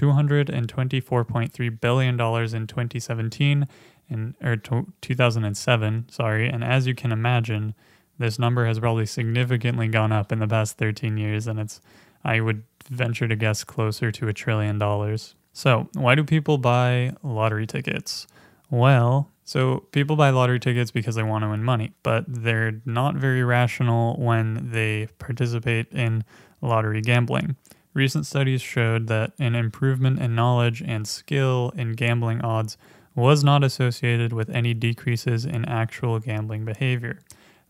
$224.3 0.00 1.80
billion 1.80 2.14
in 2.14 2.66
2017 2.66 3.68
in 4.10 4.34
or 4.42 4.56
2007, 4.56 6.06
sorry, 6.10 6.48
and 6.48 6.64
as 6.64 6.86
you 6.86 6.94
can 6.94 7.12
imagine, 7.12 7.74
this 8.18 8.38
number 8.38 8.66
has 8.66 8.78
probably 8.78 9.06
significantly 9.06 9.88
gone 9.88 10.12
up 10.12 10.32
in 10.32 10.38
the 10.38 10.48
past 10.48 10.78
13 10.78 11.16
years 11.16 11.46
and 11.46 11.60
it's 11.60 11.80
I 12.24 12.40
would 12.40 12.64
venture 12.88 13.28
to 13.28 13.36
guess 13.36 13.64
closer 13.64 14.10
to 14.12 14.28
a 14.28 14.32
trillion 14.32 14.78
dollars. 14.78 15.34
So, 15.52 15.88
why 15.94 16.14
do 16.14 16.24
people 16.24 16.58
buy 16.58 17.12
lottery 17.22 17.66
tickets? 17.66 18.26
Well, 18.70 19.30
so 19.44 19.86
people 19.92 20.16
buy 20.16 20.30
lottery 20.30 20.60
tickets 20.60 20.90
because 20.90 21.14
they 21.14 21.22
want 21.22 21.42
to 21.44 21.48
win 21.48 21.64
money, 21.64 21.92
but 22.02 22.24
they're 22.28 22.80
not 22.84 23.14
very 23.14 23.42
rational 23.42 24.16
when 24.16 24.70
they 24.72 25.08
participate 25.18 25.90
in 25.92 26.24
lottery 26.60 27.00
gambling. 27.00 27.56
Recent 27.98 28.26
studies 28.26 28.62
showed 28.62 29.08
that 29.08 29.32
an 29.40 29.56
improvement 29.56 30.20
in 30.20 30.36
knowledge 30.36 30.80
and 30.86 31.04
skill 31.04 31.72
in 31.74 31.94
gambling 31.94 32.40
odds 32.42 32.76
was 33.16 33.42
not 33.42 33.64
associated 33.64 34.32
with 34.32 34.48
any 34.50 34.72
decreases 34.72 35.44
in 35.44 35.64
actual 35.64 36.20
gambling 36.20 36.64
behavior. 36.64 37.18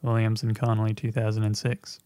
Williams 0.02 0.42
and 0.42 0.54
Connolly, 0.54 0.92
2006. 0.92 2.00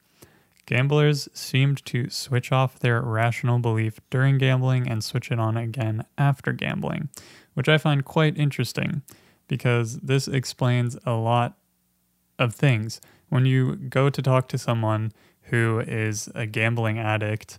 Gamblers 0.67 1.29
seemed 1.35 1.85
to 1.85 2.09
switch 2.11 2.53
off 2.53 2.79
their 2.79 3.01
rational 3.01 3.59
belief 3.59 3.99
during 4.09 4.39
gambling 4.39 4.89
and 4.89 5.03
switch 5.03 5.33
it 5.33 5.41
on 5.41 5.57
again 5.57 6.05
after 6.17 6.53
gambling, 6.53 7.09
which 7.55 7.69
I 7.69 7.77
find 7.77 8.05
quite 8.05 8.39
interesting 8.39 9.03
because 9.49 9.97
this 9.97 10.29
explains 10.29 10.97
a 11.05 11.15
lot 11.15 11.59
of 12.39 12.55
things. 12.55 13.01
When 13.31 13.47
you 13.47 13.75
go 13.75 14.11
to 14.11 14.23
talk 14.23 14.47
to 14.51 14.59
someone 14.59 15.11
who 15.47 15.81
is 15.81 16.29
a 16.37 16.47
gambling 16.47 17.01
addict, 17.01 17.59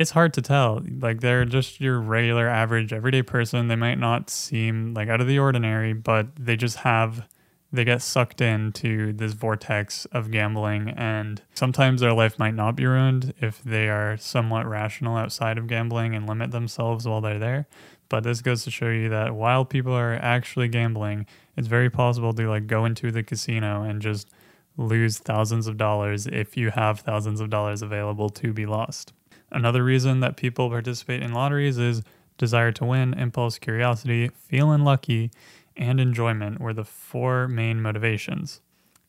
it's 0.00 0.12
hard 0.12 0.32
to 0.32 0.40
tell. 0.40 0.82
Like 0.98 1.20
they're 1.20 1.44
just 1.44 1.78
your 1.78 2.00
regular 2.00 2.48
average 2.48 2.90
everyday 2.90 3.22
person. 3.22 3.68
They 3.68 3.76
might 3.76 3.98
not 3.98 4.30
seem 4.30 4.94
like 4.94 5.10
out 5.10 5.20
of 5.20 5.26
the 5.26 5.38
ordinary, 5.38 5.92
but 5.92 6.28
they 6.36 6.56
just 6.56 6.78
have 6.78 7.28
they 7.70 7.84
get 7.84 8.00
sucked 8.00 8.40
into 8.40 9.12
this 9.12 9.34
vortex 9.34 10.06
of 10.06 10.30
gambling 10.32 10.88
and 10.96 11.42
sometimes 11.54 12.00
their 12.00 12.14
life 12.14 12.36
might 12.36 12.54
not 12.54 12.74
be 12.74 12.84
ruined 12.84 13.32
if 13.40 13.62
they 13.62 13.88
are 13.88 14.16
somewhat 14.16 14.66
rational 14.66 15.16
outside 15.16 15.56
of 15.56 15.68
gambling 15.68 16.16
and 16.16 16.28
limit 16.28 16.50
themselves 16.50 17.06
while 17.06 17.20
they're 17.20 17.38
there 17.38 17.68
but 18.08 18.24
this 18.24 18.42
goes 18.42 18.64
to 18.64 18.72
show 18.72 18.88
you 18.88 19.08
that 19.08 19.36
while 19.36 19.64
people 19.64 19.92
are 19.92 20.14
actually 20.14 20.66
gambling 20.66 21.24
it's 21.56 21.68
very 21.68 21.88
possible 21.88 22.32
to 22.32 22.48
like 22.48 22.66
go 22.66 22.84
into 22.84 23.12
the 23.12 23.22
casino 23.22 23.84
and 23.84 24.02
just 24.02 24.28
lose 24.76 25.18
thousands 25.18 25.68
of 25.68 25.76
dollars 25.76 26.26
if 26.26 26.56
you 26.56 26.70
have 26.70 26.98
thousands 26.98 27.40
of 27.40 27.50
dollars 27.50 27.82
available 27.82 28.28
to 28.28 28.52
be 28.52 28.66
lost 28.66 29.12
another 29.50 29.84
reason 29.84 30.20
that 30.20 30.36
people 30.36 30.68
participate 30.68 31.22
in 31.22 31.32
lotteries 31.32 31.78
is 31.78 32.02
desire 32.38 32.72
to 32.72 32.84
win 32.84 33.14
impulse 33.14 33.58
curiosity 33.58 34.30
feeling 34.34 34.82
lucky 34.82 35.30
and 35.76 36.00
enjoyment 36.00 36.60
were 36.60 36.72
the 36.72 36.84
four 36.84 37.48
main 37.48 37.80
motivations. 37.80 38.60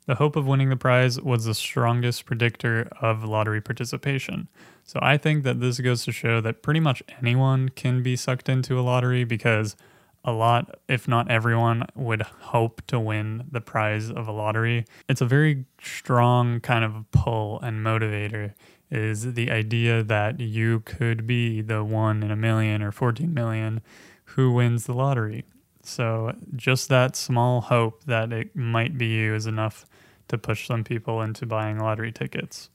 The 0.06 0.16
hope 0.16 0.36
of 0.36 0.48
winning 0.48 0.70
the 0.70 0.76
prize 0.76 1.22
was 1.22 1.46
the 1.46 1.54
strongest 1.54 2.26
predictor 2.26 2.90
of 3.02 3.24
lottery 3.24 3.62
participation. 3.62 4.48
So 4.84 5.00
I 5.02 5.18
think 5.18 5.44
that 5.44 5.60
this 5.60 5.80
goes 5.80 6.04
to 6.06 6.12
show 6.12 6.42
that 6.42 6.64
pretty 6.64 6.80
much 6.80 7.04
anyone 7.22 7.70
can 7.70 8.02
be 8.02 8.16
sucked 8.16 8.50
into 8.50 8.80
a 8.80 8.82
lottery 8.82 9.24
because 9.24 9.76
a 10.24 10.32
lot, 10.32 10.80
if 10.88 11.08
not 11.08 11.32
everyone, 11.32 11.86
would 11.96 12.22
hope 12.22 12.82
to 12.88 13.00
win 13.00 13.46
the 13.52 13.62
prize 13.62 14.10
of 14.10 14.28
a 14.28 14.32
lottery. 14.32 14.86
It's 15.10 15.22
a 15.22 15.26
very 15.26 15.66
strong 15.82 16.60
kind 16.60 16.86
of 16.86 17.10
pull 17.12 17.60
and 17.62 17.86
motivator 17.86 18.54
is 18.92 19.34
the 19.34 19.50
idea 19.50 20.04
that 20.04 20.40
you 20.40 20.82
could 20.82 21.26
be 21.26 21.62
the 21.62 21.84
one 21.84 22.22
in 22.24 22.30
a 22.30 22.36
million 22.36 22.84
or 22.84 22.92
14 22.92 23.34
million 23.34 23.82
who 24.26 24.52
wins 24.52 24.86
the 24.86 24.94
lottery. 24.94 25.46
So 25.84 26.36
just 26.56 26.90
that 26.90 27.16
small 27.16 27.62
hope 27.62 28.04
that 28.04 28.32
it 28.32 28.56
might 28.56 28.98
be 28.98 29.08
you 29.08 29.34
is 29.34 29.48
enough 29.48 29.86
to 30.28 30.38
push 30.38 30.68
some 30.68 30.84
people 30.84 31.22
into 31.22 31.46
buying 31.46 31.80
lottery 31.80 32.12
tickets. 32.12 32.70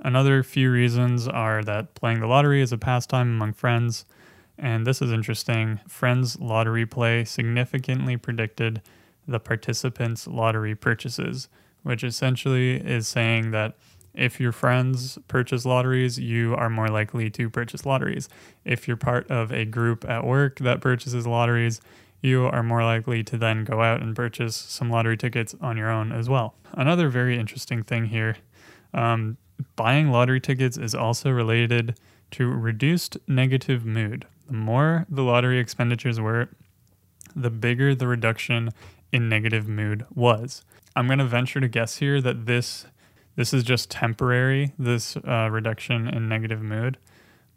Another 0.00 0.42
few 0.42 0.70
reasons 0.70 1.26
are 1.28 1.62
that 1.64 1.94
playing 1.94 2.20
the 2.20 2.26
lottery 2.26 2.60
is 2.60 2.72
a 2.72 2.78
pastime 2.78 3.28
among 3.28 3.54
friends, 3.54 4.04
and 4.58 4.86
this 4.86 5.02
is 5.02 5.12
interesting. 5.12 5.80
Friends' 5.88 6.38
lottery 6.40 6.86
play 6.86 7.24
significantly 7.24 8.16
predicted 8.16 8.82
the 9.26 9.40
participants' 9.40 10.26
lottery 10.26 10.74
purchases, 10.74 11.48
which 11.82 12.04
essentially 12.04 12.76
is 12.76 13.06
saying 13.08 13.50
that 13.50 13.76
if 14.14 14.40
your 14.40 14.52
friends 14.52 15.18
purchase 15.28 15.66
lotteries, 15.66 16.18
you 16.18 16.54
are 16.54 16.70
more 16.70 16.88
likely 16.88 17.28
to 17.30 17.50
purchase 17.50 17.84
lotteries. 17.84 18.28
If 18.64 18.88
you're 18.88 18.96
part 18.96 19.30
of 19.30 19.52
a 19.52 19.66
group 19.66 20.08
at 20.08 20.24
work 20.24 20.58
that 20.60 20.80
purchases 20.80 21.26
lotteries, 21.26 21.80
you 22.22 22.46
are 22.46 22.62
more 22.62 22.82
likely 22.82 23.22
to 23.24 23.36
then 23.36 23.64
go 23.64 23.82
out 23.82 24.00
and 24.00 24.16
purchase 24.16 24.56
some 24.56 24.90
lottery 24.90 25.18
tickets 25.18 25.54
on 25.60 25.76
your 25.76 25.90
own 25.90 26.12
as 26.12 26.30
well. 26.30 26.54
Another 26.72 27.08
very 27.08 27.38
interesting 27.38 27.82
thing 27.82 28.06
here 28.06 28.36
um, 28.94 29.36
buying 29.76 30.10
lottery 30.10 30.40
tickets 30.40 30.76
is 30.76 30.94
also 30.94 31.30
related 31.30 31.98
to 32.32 32.48
reduced 32.48 33.16
negative 33.28 33.84
mood. 33.84 34.26
The 34.46 34.52
more 34.52 35.06
the 35.08 35.22
lottery 35.22 35.58
expenditures 35.58 36.20
were, 36.20 36.48
the 37.34 37.50
bigger 37.50 37.94
the 37.94 38.06
reduction 38.06 38.70
in 39.12 39.28
negative 39.28 39.68
mood 39.68 40.06
was. 40.14 40.64
I'm 40.94 41.06
going 41.06 41.18
to 41.18 41.24
venture 41.24 41.60
to 41.60 41.68
guess 41.68 41.96
here 41.96 42.20
that 42.20 42.46
this 42.46 42.86
this 43.36 43.52
is 43.52 43.62
just 43.62 43.90
temporary 43.90 44.72
this 44.78 45.16
uh, 45.18 45.48
reduction 45.50 46.08
in 46.08 46.28
negative 46.28 46.62
mood. 46.62 46.96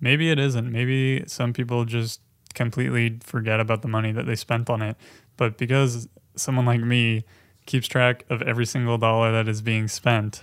Maybe 0.01 0.29
it 0.29 0.37
isn't. 0.37 0.71
Maybe 0.71 1.23
some 1.27 1.53
people 1.53 1.85
just 1.85 2.21
completely 2.53 3.19
forget 3.23 3.59
about 3.59 3.81
the 3.81 3.87
money 3.87 4.11
that 4.11 4.25
they 4.25 4.35
spent 4.35 4.69
on 4.69 4.81
it. 4.81 4.97
But 5.37 5.57
because 5.57 6.09
someone 6.35 6.65
like 6.65 6.81
me 6.81 7.23
keeps 7.65 7.87
track 7.87 8.25
of 8.29 8.41
every 8.41 8.65
single 8.65 8.97
dollar 8.97 9.31
that 9.31 9.47
is 9.47 9.61
being 9.61 9.87
spent, 9.87 10.41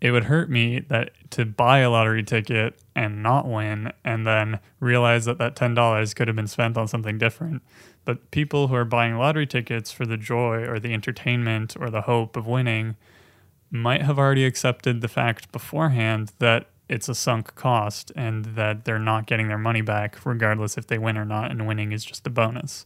it 0.00 0.12
would 0.12 0.24
hurt 0.24 0.48
me 0.50 0.80
that 0.88 1.10
to 1.30 1.44
buy 1.44 1.80
a 1.80 1.90
lottery 1.90 2.22
ticket 2.22 2.80
and 2.96 3.22
not 3.22 3.46
win 3.46 3.92
and 4.04 4.26
then 4.26 4.58
realize 4.80 5.26
that 5.26 5.38
that 5.38 5.56
$10 5.56 6.14
could 6.14 6.28
have 6.28 6.36
been 6.36 6.46
spent 6.46 6.78
on 6.78 6.88
something 6.88 7.18
different. 7.18 7.62
But 8.04 8.30
people 8.30 8.68
who 8.68 8.74
are 8.74 8.84
buying 8.84 9.18
lottery 9.18 9.46
tickets 9.46 9.92
for 9.92 10.06
the 10.06 10.16
joy 10.16 10.64
or 10.64 10.80
the 10.80 10.94
entertainment 10.94 11.76
or 11.78 11.90
the 11.90 12.02
hope 12.02 12.36
of 12.36 12.46
winning 12.46 12.96
might 13.70 14.02
have 14.02 14.18
already 14.18 14.44
accepted 14.44 15.00
the 15.00 15.08
fact 15.08 15.52
beforehand 15.52 16.32
that 16.38 16.66
it's 16.88 17.08
a 17.08 17.14
sunk 17.14 17.54
cost 17.54 18.10
and 18.16 18.44
that 18.56 18.84
they're 18.84 18.98
not 18.98 19.26
getting 19.26 19.46
their 19.46 19.58
money 19.58 19.80
back 19.80 20.18
regardless 20.26 20.76
if 20.76 20.88
they 20.88 20.98
win 20.98 21.16
or 21.16 21.24
not 21.24 21.50
and 21.50 21.68
winning 21.68 21.92
is 21.92 22.04
just 22.04 22.26
a 22.26 22.30
bonus 22.30 22.84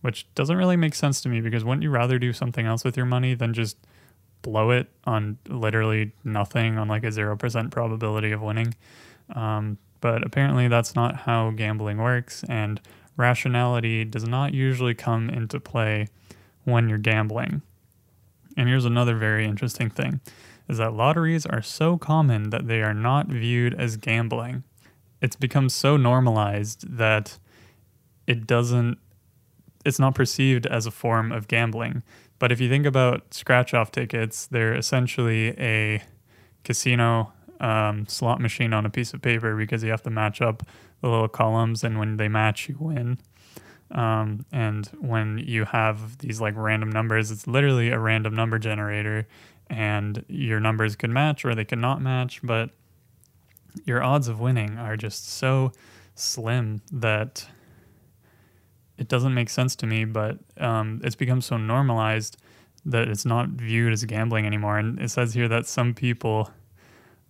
which 0.00 0.32
doesn't 0.34 0.56
really 0.56 0.76
make 0.76 0.94
sense 0.94 1.20
to 1.20 1.28
me 1.28 1.40
because 1.40 1.64
wouldn't 1.64 1.82
you 1.82 1.90
rather 1.90 2.20
do 2.20 2.32
something 2.32 2.66
else 2.66 2.84
with 2.84 2.96
your 2.96 3.06
money 3.06 3.34
than 3.34 3.52
just 3.52 3.76
blow 4.42 4.70
it 4.70 4.88
on 5.04 5.38
literally 5.48 6.12
nothing 6.24 6.78
on 6.78 6.88
like 6.88 7.04
a 7.04 7.08
0% 7.08 7.70
probability 7.70 8.32
of 8.32 8.42
winning 8.42 8.74
um, 9.34 9.78
but 10.00 10.24
apparently 10.24 10.68
that's 10.68 10.94
not 10.94 11.16
how 11.16 11.50
gambling 11.50 11.98
works 11.98 12.44
and 12.48 12.80
rationality 13.16 14.04
does 14.04 14.26
not 14.26 14.52
usually 14.52 14.94
come 14.94 15.30
into 15.30 15.60
play 15.60 16.06
when 16.64 16.88
you're 16.88 16.98
gambling 16.98 17.62
and 18.56 18.68
here's 18.68 18.84
another 18.84 19.16
very 19.16 19.44
interesting 19.44 19.90
thing 19.90 20.20
is 20.68 20.78
that 20.78 20.94
lotteries 20.94 21.46
are 21.46 21.62
so 21.62 21.96
common 21.96 22.50
that 22.50 22.66
they 22.66 22.82
are 22.82 22.94
not 22.94 23.26
viewed 23.28 23.74
as 23.74 23.96
gambling. 23.96 24.64
It's 25.20 25.36
become 25.36 25.68
so 25.68 25.96
normalized 25.96 26.96
that 26.96 27.38
it 28.26 28.46
doesn't 28.46 28.98
it's 29.84 29.98
not 29.98 30.14
perceived 30.14 30.64
as 30.66 30.86
a 30.86 30.92
form 30.92 31.32
of 31.32 31.48
gambling. 31.48 32.04
But 32.42 32.50
if 32.50 32.60
you 32.60 32.68
think 32.68 32.86
about 32.86 33.32
scratch 33.32 33.72
off 33.72 33.92
tickets, 33.92 34.46
they're 34.46 34.74
essentially 34.74 35.50
a 35.60 36.02
casino 36.64 37.32
um, 37.60 38.04
slot 38.08 38.40
machine 38.40 38.72
on 38.72 38.84
a 38.84 38.90
piece 38.90 39.14
of 39.14 39.22
paper 39.22 39.54
because 39.54 39.84
you 39.84 39.90
have 39.90 40.02
to 40.02 40.10
match 40.10 40.42
up 40.42 40.64
the 41.02 41.08
little 41.08 41.28
columns, 41.28 41.84
and 41.84 42.00
when 42.00 42.16
they 42.16 42.26
match, 42.26 42.68
you 42.68 42.74
win. 42.80 43.18
Um, 43.92 44.44
and 44.50 44.88
when 44.98 45.38
you 45.38 45.66
have 45.66 46.18
these 46.18 46.40
like 46.40 46.54
random 46.56 46.90
numbers, 46.90 47.30
it's 47.30 47.46
literally 47.46 47.90
a 47.90 47.98
random 48.00 48.34
number 48.34 48.58
generator, 48.58 49.28
and 49.70 50.24
your 50.26 50.58
numbers 50.58 50.96
could 50.96 51.10
match 51.10 51.44
or 51.44 51.54
they 51.54 51.64
could 51.64 51.78
not 51.78 52.02
match, 52.02 52.40
but 52.42 52.70
your 53.84 54.02
odds 54.02 54.26
of 54.26 54.40
winning 54.40 54.78
are 54.78 54.96
just 54.96 55.28
so 55.28 55.70
slim 56.16 56.82
that 56.90 57.46
it 59.02 59.08
doesn't 59.08 59.34
make 59.34 59.50
sense 59.50 59.74
to 59.76 59.86
me. 59.86 60.04
But 60.04 60.38
um, 60.58 61.00
it's 61.02 61.16
become 61.16 61.40
so 61.40 61.56
normalized 61.56 62.36
that 62.84 63.08
it's 63.08 63.24
not 63.24 63.48
viewed 63.48 63.92
as 63.92 64.04
gambling 64.04 64.46
anymore. 64.46 64.78
And 64.78 64.98
it 65.00 65.10
says 65.10 65.34
here 65.34 65.48
that 65.48 65.66
some 65.66 65.92
people 65.92 66.50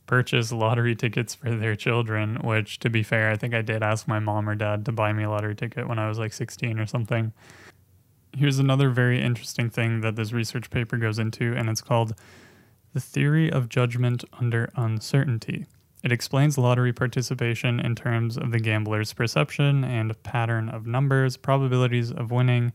purchase 0.07 0.53
lottery 0.53 0.95
tickets 0.95 1.35
for 1.35 1.51
their 1.51 1.75
children, 1.75 2.37
which 2.45 2.79
to 2.81 2.91
be 2.91 3.03
fair, 3.03 3.31
I 3.31 3.37
think 3.37 3.55
I 3.55 3.63
did 3.63 3.83
ask 3.83 4.07
my 4.07 4.19
mom 4.19 4.49
or 4.49 4.55
dad 4.55 4.85
to 4.85 4.93
buy 4.93 5.15
me 5.15 5.23
a 5.23 5.31
lottery 5.31 5.55
ticket 5.55 5.89
when 5.89 5.99
I 5.99 6.09
was 6.09 6.19
like 6.19 6.35
16 6.35 6.79
or 6.79 6.87
something. 6.87 7.33
Here's 8.37 8.59
another 8.59 8.91
very 8.91 9.23
interesting 9.23 9.71
thing 9.71 10.03
that 10.03 10.17
this 10.17 10.33
research 10.33 10.71
paper 10.71 10.99
goes 10.99 11.19
into, 11.19 11.55
and 11.55 11.71
it's 11.71 11.83
called 11.83 12.15
The 12.93 13.01
Theory 13.01 13.51
of 13.51 13.69
Judgment 13.71 14.25
Under 14.39 14.71
Uncertainty. 14.75 15.67
It 16.03 16.13
explains 16.13 16.59
lottery 16.59 16.93
participation 16.93 17.79
in 17.81 17.95
terms 17.95 18.37
of 18.37 18.51
the 18.51 18.59
gambler's 18.59 19.13
perception 19.13 19.85
and 19.85 20.21
pattern 20.23 20.69
of 20.69 20.87
numbers, 20.87 21.37
probabilities 21.37 22.11
of 22.11 22.31
winning, 22.31 22.73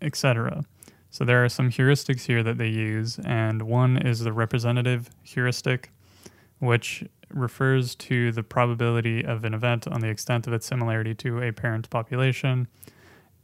etc. 0.00 0.64
So 1.10 1.24
there 1.24 1.44
are 1.44 1.48
some 1.48 1.70
heuristics 1.70 2.26
here 2.26 2.42
that 2.42 2.58
they 2.58 2.68
use, 2.68 3.18
and 3.24 3.62
one 3.62 3.96
is 3.96 4.20
the 4.20 4.32
representative 4.32 5.10
heuristic, 5.22 5.90
which 6.58 7.04
refers 7.30 7.94
to 7.96 8.30
the 8.32 8.42
probability 8.42 9.24
of 9.24 9.44
an 9.44 9.54
event 9.54 9.88
on 9.88 10.00
the 10.00 10.08
extent 10.08 10.46
of 10.46 10.52
its 10.52 10.66
similarity 10.66 11.14
to 11.14 11.42
a 11.42 11.52
parent 11.52 11.90
population. 11.90 12.68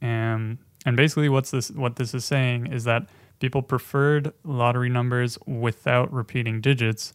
And 0.01 0.59
and 0.85 0.97
basically 0.97 1.29
what's 1.29 1.51
this 1.51 1.71
what 1.71 1.97
this 1.97 2.15
is 2.15 2.25
saying 2.25 2.67
is 2.73 2.85
that 2.85 3.09
people 3.41 3.63
preferred 3.63 4.33
lottery 4.45 4.89
numbers 4.89 5.39
without 5.47 6.13
repeating 6.13 6.61
digits. 6.61 7.13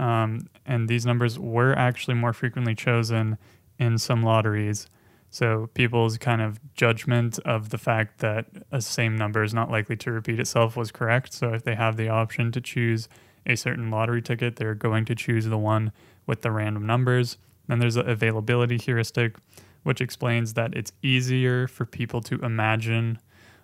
Um, 0.00 0.48
and 0.64 0.88
these 0.88 1.04
numbers 1.04 1.38
were 1.38 1.74
actually 1.78 2.14
more 2.14 2.32
frequently 2.32 2.74
chosen 2.74 3.36
in 3.78 3.98
some 3.98 4.22
lotteries. 4.22 4.86
So 5.28 5.68
people's 5.74 6.16
kind 6.16 6.40
of 6.40 6.58
judgment 6.74 7.38
of 7.40 7.68
the 7.68 7.76
fact 7.76 8.18
that 8.20 8.46
a 8.72 8.80
same 8.80 9.14
number 9.14 9.42
is 9.42 9.52
not 9.52 9.70
likely 9.70 9.96
to 9.96 10.10
repeat 10.10 10.40
itself 10.40 10.74
was 10.74 10.90
correct. 10.90 11.34
So 11.34 11.52
if 11.52 11.64
they 11.64 11.74
have 11.74 11.98
the 11.98 12.08
option 12.08 12.50
to 12.52 12.62
choose 12.62 13.08
a 13.46 13.56
certain 13.56 13.90
lottery 13.90 14.22
ticket, 14.22 14.56
they're 14.56 14.74
going 14.74 15.04
to 15.04 15.14
choose 15.14 15.44
the 15.44 15.58
one 15.58 15.92
with 16.26 16.40
the 16.40 16.50
random 16.50 16.86
numbers. 16.86 17.36
Then 17.68 17.78
there's 17.78 17.96
an 17.96 18.08
availability 18.08 18.78
heuristic, 18.78 19.36
which 19.82 20.00
explains 20.00 20.54
that 20.54 20.74
it's 20.74 20.92
easier 21.02 21.68
for 21.68 21.84
people 21.84 22.22
to 22.22 22.36
imagine 22.40 23.18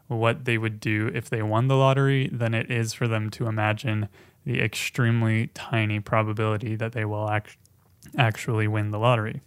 what 0.09 0.45
they 0.45 0.59
would 0.59 0.81
do 0.81 1.11
if 1.15 1.31
they 1.31 1.43
won 1.43 1.69
the 1.69 1.77
lottery 1.77 2.29
than 2.29 2.53
it 2.53 2.71
is 2.71 2.93
for 2.93 3.09
them 3.09 3.31
to 3.31 3.47
imagine 3.47 4.09
the 4.47 4.63
extremely 4.63 5.49
tiny 5.49 5.99
probability 6.01 6.77
that 6.77 6.93
they 6.93 7.05
will 7.05 7.29
act- 7.29 7.59
actually 8.17 8.69
win 8.69 8.93
the 8.93 8.99
lottery. 8.99 9.43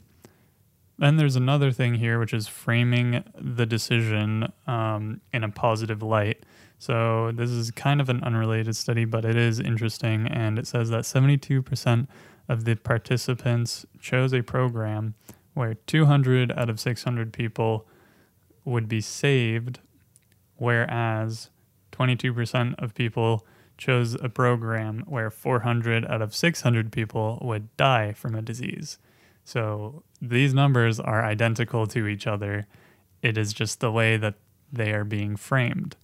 Then 0.98 1.16
there's 1.16 1.38
another 1.38 1.72
thing 1.72 1.96
here, 1.96 2.20
which 2.20 2.34
is 2.34 2.50
framing 2.50 3.24
the 3.40 3.66
decision 3.66 4.52
um, 4.68 5.22
in 5.32 5.46
a 5.46 5.50
positive 5.50 6.04
light. 6.04 6.44
So 6.78 7.32
this 7.34 7.50
is 7.50 7.72
kind 7.72 8.02
of 8.02 8.10
an 8.10 8.22
unrelated 8.24 8.76
study, 8.76 9.06
but 9.06 9.24
it 9.24 9.38
is 9.38 9.62
interesting. 9.62 10.28
And 10.28 10.60
it 10.60 10.68
says 10.68 10.90
that 10.90 11.06
72% 11.06 12.08
of 12.50 12.66
the 12.66 12.76
participants 12.76 13.86
chose 14.02 14.34
a 14.34 14.42
program 14.42 15.16
where 15.54 15.76
200 15.76 16.52
out 16.52 16.70
of 16.70 16.80
600 16.80 17.32
people 17.32 17.88
would 18.66 18.90
be 18.90 19.00
saved, 19.00 19.80
whereas 20.58 21.50
22% 21.94 22.76
of 22.78 22.94
people 22.94 23.46
chose 23.80 24.14
a 24.14 24.30
program 24.30 25.04
where 25.08 25.32
400 25.32 26.06
out 26.06 26.22
of 26.22 26.36
600 26.36 26.92
people 26.92 27.40
would 27.42 27.76
die 27.78 28.14
from 28.14 28.36
a 28.36 28.44
disease. 28.44 29.00
So 29.44 30.04
these 30.22 30.54
numbers 30.54 31.00
are 31.00 31.26
identical 31.26 31.88
to 31.88 32.06
each 32.06 32.28
other. 32.28 32.68
It 33.24 33.38
is 33.38 33.54
just 33.54 33.80
the 33.80 33.92
way 33.92 34.18
that 34.18 34.36
they 34.72 34.94
are 34.94 35.04
being 35.04 35.36
framed 35.36 35.96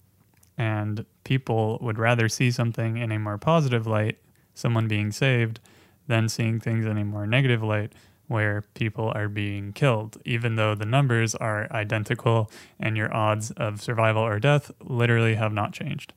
and 0.58 1.04
people 1.24 1.78
would 1.80 1.98
rather 1.98 2.28
see 2.28 2.50
something 2.50 2.96
in 2.96 3.12
a 3.12 3.18
more 3.18 3.38
positive 3.38 3.86
light, 3.86 4.18
someone 4.54 4.88
being 4.88 5.12
saved, 5.12 5.60
than 6.06 6.28
seeing 6.28 6.60
things 6.60 6.86
in 6.86 6.96
a 6.96 7.04
more 7.04 7.26
negative 7.26 7.62
light 7.62 7.92
where 8.28 8.64
people 8.74 9.12
are 9.14 9.28
being 9.28 9.72
killed, 9.72 10.20
even 10.24 10.56
though 10.56 10.74
the 10.74 10.86
numbers 10.86 11.34
are 11.34 11.70
identical 11.72 12.50
and 12.80 12.96
your 12.96 13.12
odds 13.14 13.50
of 13.52 13.82
survival 13.82 14.22
or 14.22 14.40
death 14.40 14.70
literally 14.80 15.34
have 15.34 15.52
not 15.52 15.72
changed. 15.72 16.12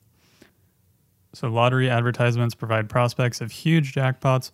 So, 1.34 1.48
lottery 1.48 1.90
advertisements 1.90 2.56
provide 2.56 2.90
prospects 2.90 3.40
of 3.40 3.52
huge 3.52 3.94
jackpots, 3.94 4.52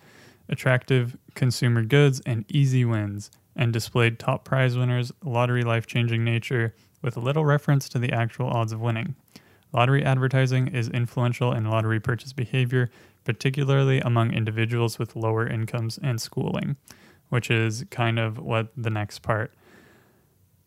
attractive 0.50 1.18
consumer 1.34 1.84
goods, 1.84 2.22
and 2.26 2.46
easy 2.50 2.84
wins, 2.84 3.32
and 3.56 3.72
displayed 3.72 4.20
top 4.20 4.44
prize 4.44 4.78
winners' 4.78 5.12
lottery 5.24 5.64
life 5.64 5.88
changing 5.88 6.24
nature 6.24 6.76
with 7.02 7.18
little 7.18 7.46
reference 7.46 7.88
to 7.90 8.00
the 8.00 8.12
actual 8.12 8.48
odds 8.48 8.74
of 8.74 8.82
winning. 8.82 9.16
Lottery 9.72 10.04
advertising 10.04 10.68
is 10.68 10.90
influential 10.90 11.52
in 11.52 11.70
lottery 11.70 12.00
purchase 12.00 12.34
behavior, 12.34 12.90
particularly 13.24 14.00
among 14.02 14.34
individuals 14.34 15.00
with 15.00 15.16
lower 15.16 15.48
incomes 15.48 15.98
and 16.02 16.20
schooling, 16.22 16.78
which 17.30 17.50
is 17.50 17.86
kind 17.90 18.20
of 18.20 18.38
what 18.38 18.70
the 18.78 18.90
next 18.90 19.20
part 19.20 19.54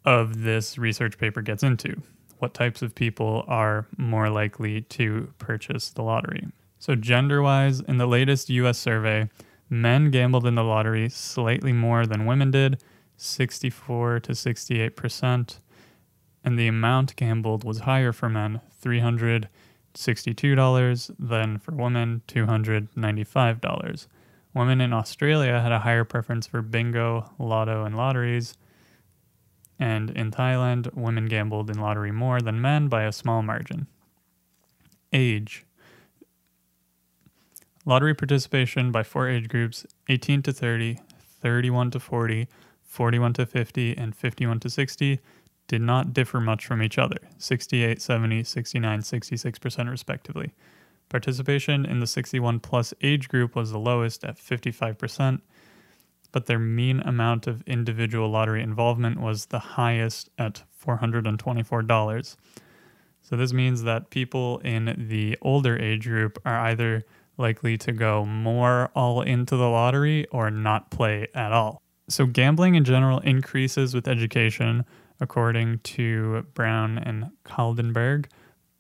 of 0.04 0.42
this 0.42 0.78
research 0.78 1.18
paper 1.18 1.42
gets 1.42 1.62
into. 1.62 2.02
What 2.38 2.54
types 2.54 2.82
of 2.82 2.94
people 2.94 3.44
are 3.48 3.86
more 3.96 4.30
likely 4.30 4.82
to 4.82 5.32
purchase 5.38 5.90
the 5.90 6.02
lottery? 6.02 6.46
So, 6.78 6.94
gender 6.94 7.42
wise, 7.42 7.80
in 7.80 7.98
the 7.98 8.06
latest 8.06 8.48
US 8.50 8.78
survey, 8.78 9.28
men 9.68 10.10
gambled 10.10 10.46
in 10.46 10.54
the 10.54 10.64
lottery 10.64 11.08
slightly 11.08 11.72
more 11.72 12.06
than 12.06 12.26
women 12.26 12.50
did, 12.50 12.82
64 13.16 14.20
to 14.20 14.34
68 14.34 14.96
percent 14.96 15.60
and 16.48 16.58
the 16.58 16.66
amount 16.66 17.14
gambled 17.16 17.64
was 17.64 17.80
higher 17.80 18.12
for 18.12 18.30
men, 18.30 18.62
$362, 18.82 21.10
than 21.18 21.58
for 21.58 21.72
women, 21.72 22.22
$295. 22.26 24.06
Women 24.54 24.80
in 24.80 24.94
Australia 24.94 25.60
had 25.60 25.72
a 25.72 25.80
higher 25.80 26.04
preference 26.04 26.46
for 26.46 26.62
bingo, 26.62 27.30
lotto, 27.38 27.84
and 27.84 27.94
lotteries. 27.96 28.54
And 29.78 30.10
in 30.10 30.30
Thailand, 30.30 30.94
women 30.94 31.26
gambled 31.26 31.70
in 31.70 31.78
lottery 31.78 32.10
more 32.10 32.40
than 32.40 32.60
men 32.60 32.88
by 32.88 33.04
a 33.04 33.12
small 33.12 33.42
margin. 33.42 33.86
Age 35.12 35.64
Lottery 37.88 38.14
participation 38.14 38.92
by 38.92 39.02
four 39.02 39.30
age 39.30 39.48
groups 39.48 39.86
18 40.10 40.42
to 40.42 40.52
30, 40.52 40.98
31 41.40 41.90
to 41.92 41.98
40, 41.98 42.46
41 42.84 43.32
to 43.32 43.46
50, 43.46 43.96
and 43.96 44.14
51 44.14 44.60
to 44.60 44.68
60 44.68 45.20
did 45.68 45.80
not 45.80 46.12
differ 46.12 46.38
much 46.38 46.66
from 46.66 46.82
each 46.82 46.98
other 46.98 47.16
68, 47.38 48.02
70, 48.02 48.44
69, 48.44 49.00
66% 49.00 49.90
respectively. 49.90 50.52
Participation 51.08 51.86
in 51.86 52.00
the 52.00 52.06
61 52.06 52.60
plus 52.60 52.92
age 53.00 53.26
group 53.26 53.56
was 53.56 53.70
the 53.70 53.78
lowest 53.78 54.22
at 54.22 54.36
55%, 54.36 55.40
but 56.32 56.46
their 56.46 56.58
mean 56.58 57.00
amount 57.00 57.46
of 57.46 57.62
individual 57.62 58.28
lottery 58.28 58.62
involvement 58.62 59.20
was 59.20 59.46
the 59.46 59.58
highest 59.58 60.30
at 60.38 60.62
$424. 60.84 62.36
So 63.22 63.36
this 63.36 63.52
means 63.52 63.82
that 63.82 64.10
people 64.10 64.58
in 64.58 65.06
the 65.08 65.36
older 65.42 65.78
age 65.78 66.06
group 66.06 66.38
are 66.44 66.58
either 66.60 67.04
likely 67.36 67.76
to 67.78 67.92
go 67.92 68.24
more 68.24 68.90
all 68.94 69.22
into 69.22 69.56
the 69.56 69.68
lottery 69.68 70.26
or 70.28 70.50
not 70.50 70.90
play 70.90 71.28
at 71.34 71.52
all. 71.52 71.82
So 72.08 72.26
gambling 72.26 72.74
in 72.74 72.84
general 72.84 73.20
increases 73.20 73.94
with 73.94 74.08
education, 74.08 74.84
according 75.20 75.80
to 75.80 76.46
Brown 76.54 76.98
and 76.98 77.30
Kaldenberg. 77.44 78.26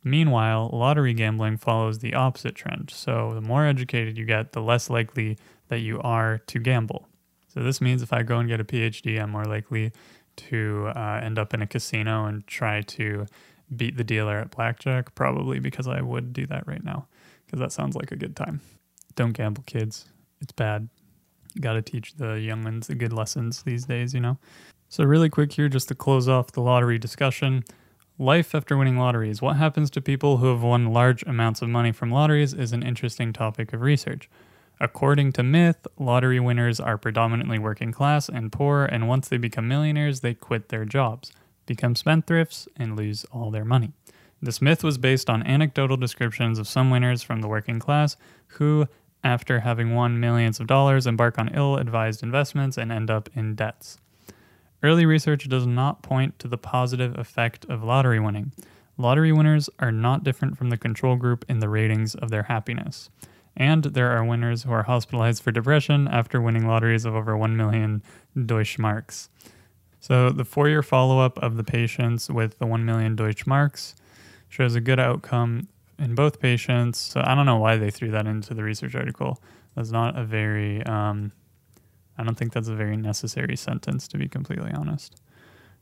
Meanwhile, 0.02 0.70
lottery 0.72 1.12
gambling 1.12 1.58
follows 1.58 1.98
the 1.98 2.14
opposite 2.14 2.54
trend. 2.54 2.90
So 2.90 3.34
the 3.34 3.40
more 3.40 3.66
educated 3.66 4.16
you 4.16 4.24
get, 4.24 4.52
the 4.52 4.62
less 4.62 4.88
likely 4.88 5.36
that 5.68 5.80
you 5.80 6.00
are 6.00 6.38
to 6.46 6.58
gamble. 6.58 7.07
So 7.58 7.64
this 7.64 7.80
means 7.80 8.02
if 8.02 8.12
I 8.12 8.22
go 8.22 8.38
and 8.38 8.48
get 8.48 8.60
a 8.60 8.64
PhD, 8.64 9.20
I'm 9.20 9.30
more 9.30 9.44
likely 9.44 9.90
to 10.36 10.92
uh, 10.94 11.20
end 11.20 11.40
up 11.40 11.52
in 11.54 11.60
a 11.60 11.66
casino 11.66 12.26
and 12.26 12.46
try 12.46 12.82
to 12.82 13.26
beat 13.74 13.96
the 13.96 14.04
dealer 14.04 14.38
at 14.38 14.52
blackjack, 14.52 15.12
probably 15.16 15.58
because 15.58 15.88
I 15.88 16.00
would 16.00 16.32
do 16.32 16.46
that 16.46 16.68
right 16.68 16.84
now, 16.84 17.08
because 17.44 17.58
that 17.58 17.72
sounds 17.72 17.96
like 17.96 18.12
a 18.12 18.16
good 18.16 18.36
time. 18.36 18.60
Don't 19.16 19.32
gamble, 19.32 19.64
kids. 19.66 20.06
It's 20.40 20.52
bad. 20.52 20.88
You 21.56 21.60
Got 21.60 21.72
to 21.72 21.82
teach 21.82 22.14
the 22.14 22.34
young 22.34 22.62
ones 22.62 22.86
the 22.86 22.94
good 22.94 23.12
lessons 23.12 23.64
these 23.64 23.86
days, 23.86 24.14
you 24.14 24.20
know? 24.20 24.38
So, 24.88 25.02
really 25.02 25.28
quick 25.28 25.52
here, 25.52 25.68
just 25.68 25.88
to 25.88 25.96
close 25.96 26.28
off 26.28 26.52
the 26.52 26.62
lottery 26.62 26.96
discussion. 26.96 27.64
Life 28.20 28.54
after 28.54 28.76
winning 28.76 28.98
lotteries. 28.98 29.42
What 29.42 29.56
happens 29.56 29.90
to 29.90 30.00
people 30.00 30.36
who 30.36 30.46
have 30.46 30.62
won 30.62 30.92
large 30.92 31.24
amounts 31.24 31.60
of 31.60 31.70
money 31.70 31.90
from 31.90 32.12
lotteries 32.12 32.54
is 32.54 32.72
an 32.72 32.84
interesting 32.84 33.32
topic 33.32 33.72
of 33.72 33.80
research. 33.80 34.30
According 34.80 35.32
to 35.32 35.42
myth, 35.42 35.86
lottery 35.98 36.38
winners 36.38 36.78
are 36.78 36.96
predominantly 36.96 37.58
working 37.58 37.90
class 37.92 38.28
and 38.28 38.52
poor, 38.52 38.84
and 38.84 39.08
once 39.08 39.28
they 39.28 39.36
become 39.36 39.66
millionaires, 39.66 40.20
they 40.20 40.34
quit 40.34 40.68
their 40.68 40.84
jobs, 40.84 41.32
become 41.66 41.94
spendthrifts, 41.94 42.68
and 42.76 42.96
lose 42.96 43.24
all 43.32 43.50
their 43.50 43.64
money. 43.64 43.92
This 44.40 44.62
myth 44.62 44.84
was 44.84 44.98
based 44.98 45.28
on 45.28 45.42
anecdotal 45.42 45.96
descriptions 45.96 46.60
of 46.60 46.68
some 46.68 46.90
winners 46.90 47.24
from 47.24 47.40
the 47.40 47.48
working 47.48 47.80
class 47.80 48.16
who, 48.58 48.86
after 49.24 49.60
having 49.60 49.94
won 49.94 50.20
millions 50.20 50.60
of 50.60 50.68
dollars, 50.68 51.08
embark 51.08 51.38
on 51.38 51.50
ill 51.54 51.76
advised 51.76 52.22
investments 52.22 52.78
and 52.78 52.92
end 52.92 53.10
up 53.10 53.28
in 53.34 53.56
debts. 53.56 53.98
Early 54.80 55.04
research 55.04 55.48
does 55.48 55.66
not 55.66 56.02
point 56.02 56.38
to 56.38 56.46
the 56.46 56.56
positive 56.56 57.18
effect 57.18 57.64
of 57.64 57.82
lottery 57.82 58.20
winning. 58.20 58.52
Lottery 58.96 59.32
winners 59.32 59.68
are 59.80 59.90
not 59.90 60.22
different 60.22 60.56
from 60.56 60.70
the 60.70 60.76
control 60.76 61.16
group 61.16 61.44
in 61.48 61.58
the 61.58 61.68
ratings 61.68 62.14
of 62.14 62.30
their 62.30 62.44
happiness. 62.44 63.10
And 63.58 63.82
there 63.82 64.16
are 64.16 64.24
winners 64.24 64.62
who 64.62 64.70
are 64.70 64.84
hospitalized 64.84 65.42
for 65.42 65.50
depression 65.50 66.06
after 66.06 66.40
winning 66.40 66.68
lotteries 66.68 67.04
of 67.04 67.16
over 67.16 67.36
1 67.36 67.56
million 67.56 68.04
Deutschmarks. 68.36 69.28
So, 69.98 70.30
the 70.30 70.44
four 70.44 70.68
year 70.68 70.82
follow 70.82 71.18
up 71.18 71.38
of 71.40 71.56
the 71.56 71.64
patients 71.64 72.30
with 72.30 72.56
the 72.60 72.66
1 72.66 72.84
million 72.84 73.16
Deutschmarks 73.16 73.94
shows 74.48 74.76
a 74.76 74.80
good 74.80 75.00
outcome 75.00 75.66
in 75.98 76.14
both 76.14 76.38
patients. 76.38 76.98
So, 77.00 77.20
I 77.24 77.34
don't 77.34 77.46
know 77.46 77.58
why 77.58 77.76
they 77.76 77.90
threw 77.90 78.12
that 78.12 78.28
into 78.28 78.54
the 78.54 78.62
research 78.62 78.94
article. 78.94 79.42
That's 79.74 79.90
not 79.90 80.16
a 80.16 80.22
very, 80.22 80.84
um, 80.84 81.32
I 82.16 82.22
don't 82.22 82.36
think 82.36 82.52
that's 82.52 82.68
a 82.68 82.76
very 82.76 82.96
necessary 82.96 83.56
sentence, 83.56 84.06
to 84.08 84.18
be 84.18 84.28
completely 84.28 84.70
honest. 84.70 85.20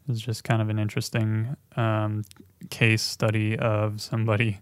It's 0.08 0.20
just 0.20 0.44
kind 0.44 0.62
of 0.62 0.70
an 0.70 0.78
interesting 0.78 1.56
um, 1.76 2.24
case 2.70 3.02
study 3.02 3.58
of 3.58 4.00
somebody 4.00 4.60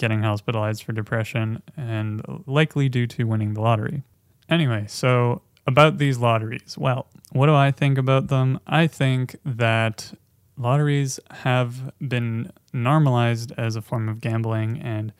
getting 0.00 0.22
hospitalized 0.22 0.82
for 0.82 0.92
depression 0.92 1.62
and 1.76 2.22
likely 2.46 2.88
due 2.88 3.06
to 3.06 3.24
winning 3.24 3.54
the 3.54 3.60
lottery. 3.60 4.02
Anyway, 4.48 4.84
so 4.88 5.42
about 5.66 5.98
these 5.98 6.18
lotteries. 6.18 6.76
Well, 6.76 7.06
what 7.32 7.46
do 7.46 7.54
I 7.54 7.70
think 7.70 7.98
about 7.98 8.28
them? 8.28 8.58
I 8.66 8.86
think 8.86 9.36
that 9.44 10.12
lotteries 10.56 11.20
have 11.30 11.92
been 12.00 12.50
normalized 12.72 13.52
as 13.56 13.76
a 13.76 13.82
form 13.82 14.08
of 14.08 14.20
gambling 14.20 14.80
and 14.80 15.12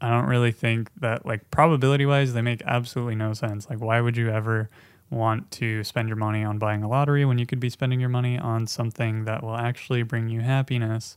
I 0.00 0.10
don't 0.10 0.26
really 0.26 0.52
think 0.52 0.90
that 1.00 1.26
like 1.26 1.50
probability 1.50 2.06
wise 2.06 2.32
they 2.32 2.40
make 2.40 2.62
absolutely 2.64 3.16
no 3.16 3.32
sense. 3.32 3.68
Like 3.68 3.80
why 3.80 4.00
would 4.00 4.16
you 4.16 4.30
ever 4.30 4.70
want 5.10 5.50
to 5.50 5.82
spend 5.82 6.08
your 6.08 6.16
money 6.16 6.44
on 6.44 6.58
buying 6.58 6.82
a 6.82 6.88
lottery 6.88 7.24
when 7.24 7.38
you 7.38 7.46
could 7.46 7.60
be 7.60 7.70
spending 7.70 7.98
your 7.98 8.08
money 8.08 8.38
on 8.38 8.66
something 8.66 9.24
that 9.24 9.42
will 9.42 9.56
actually 9.56 10.02
bring 10.02 10.28
you 10.28 10.40
happiness 10.42 11.16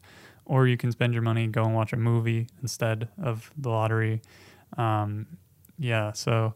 or 0.52 0.68
you 0.68 0.76
can 0.76 0.92
spend 0.92 1.14
your 1.14 1.22
money 1.22 1.48
go 1.48 1.64
and 1.64 1.74
watch 1.74 1.94
a 1.94 1.98
movie 1.98 2.46
instead 2.62 3.08
of 3.24 3.50
the 3.58 3.70
lottery. 3.70 4.22
Um, 4.78 5.26
yeah, 5.80 6.12
so 6.12 6.52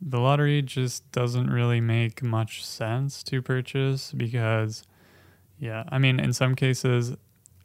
the 0.00 0.18
lottery 0.18 0.62
just 0.62 1.08
doesn't 1.12 1.48
really 1.48 1.80
make 1.80 2.24
much 2.24 2.66
sense 2.66 3.22
to 3.22 3.40
purchase 3.40 4.10
because, 4.10 4.82
yeah, 5.60 5.84
I 5.90 5.98
mean, 5.98 6.18
in 6.18 6.32
some 6.32 6.56
cases, 6.56 7.16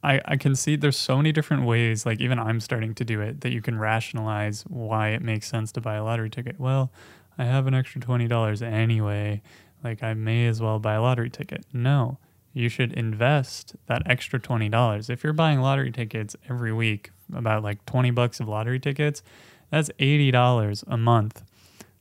I, 0.04 0.22
I 0.24 0.38
can 0.38 0.56
see 0.56 0.76
there's 0.76 1.00
so 1.00 1.18
many 1.18 1.32
different 1.32 1.66
ways, 1.66 2.06
like 2.06 2.22
even 2.22 2.38
I'm 2.38 2.60
starting 2.60 2.94
to 2.94 3.04
do 3.04 3.20
it, 3.20 3.42
that 3.42 3.52
you 3.52 3.64
can 3.64 3.80
rationalize 3.80 4.62
why 4.68 5.10
it 5.10 5.24
makes 5.24 5.48
sense 5.48 5.72
to 5.72 5.82
buy 5.82 5.96
a 5.96 6.04
lottery 6.04 6.30
ticket. 6.30 6.60
Well, 6.60 6.92
I 7.40 7.46
have 7.46 7.66
an 7.66 7.74
extra 7.74 8.00
$20 8.00 8.62
anyway. 8.62 9.42
Like, 9.84 10.04
I 10.04 10.14
may 10.14 10.46
as 10.46 10.62
well 10.62 10.78
buy 10.78 10.94
a 10.94 11.02
lottery 11.02 11.32
ticket. 11.32 11.66
No, 11.74 12.20
you 12.54 12.70
should 12.70 12.94
invest 12.94 13.76
that 13.88 14.04
extra 14.06 14.40
$20. 14.40 15.10
If 15.10 15.24
you're 15.24 15.34
buying 15.34 15.62
lottery 15.62 15.92
tickets 15.92 16.36
every 16.50 16.74
week, 16.74 17.12
about 17.34 17.64
like 17.64 17.86
20 17.86 18.12
bucks 18.12 18.40
of 18.40 18.48
lottery 18.48 18.80
tickets, 18.80 19.22
that's 19.70 19.90
$80 20.00 20.84
a 20.88 20.98
month. 20.98 21.44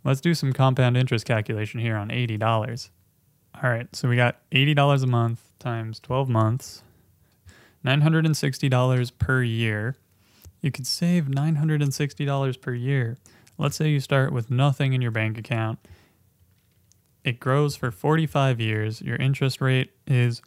Let's 0.04 0.20
do 0.20 0.34
some 0.34 0.52
compound 0.52 0.96
interest 0.96 1.26
calculation 1.26 1.80
here 1.80 1.96
on 1.96 2.08
$80. 2.08 2.90
All 3.62 3.70
right, 3.70 3.94
so 3.94 4.08
we 4.08 4.16
got 4.16 4.38
$80 4.52 5.02
a 5.02 5.06
month 5.06 5.42
times 5.58 5.98
12 6.00 6.28
months, 6.28 6.82
$960 7.84 9.12
per 9.18 9.42
year. 9.42 9.96
You 10.60 10.70
could 10.70 10.86
save 10.86 11.24
$960 11.24 12.60
per 12.60 12.74
year. 12.74 13.18
Let's 13.58 13.76
say 13.76 13.88
you 13.88 14.00
start 14.00 14.32
with 14.32 14.50
nothing 14.50 14.92
in 14.92 15.02
your 15.02 15.10
bank 15.10 15.36
account 15.36 15.78
it 17.24 17.40
grows 17.40 17.76
for 17.76 17.90
45 17.90 18.60
years. 18.60 19.02
Your 19.02 19.16
interest 19.16 19.60
rate 19.60 19.90
is 20.06 20.42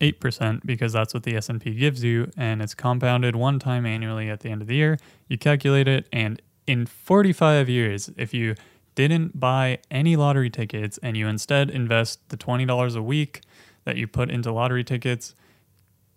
8% 0.00 0.64
because 0.64 0.92
that's 0.92 1.12
what 1.12 1.24
the 1.24 1.36
S&P 1.36 1.74
gives 1.74 2.02
you 2.02 2.30
and 2.36 2.62
it's 2.62 2.74
compounded 2.74 3.36
one 3.36 3.58
time 3.58 3.84
annually 3.84 4.30
at 4.30 4.40
the 4.40 4.48
end 4.48 4.62
of 4.62 4.68
the 4.68 4.76
year. 4.76 4.98
You 5.28 5.36
calculate 5.36 5.88
it 5.88 6.08
and 6.12 6.40
in 6.66 6.86
45 6.86 7.68
years 7.68 8.10
if 8.16 8.32
you 8.32 8.54
didn't 8.94 9.38
buy 9.38 9.78
any 9.90 10.16
lottery 10.16 10.50
tickets 10.50 10.98
and 11.02 11.16
you 11.16 11.28
instead 11.28 11.70
invest 11.70 12.20
the 12.30 12.36
$20 12.36 12.96
a 12.96 13.02
week 13.02 13.42
that 13.84 13.96
you 13.96 14.06
put 14.06 14.30
into 14.30 14.52
lottery 14.52 14.84
tickets, 14.84 15.34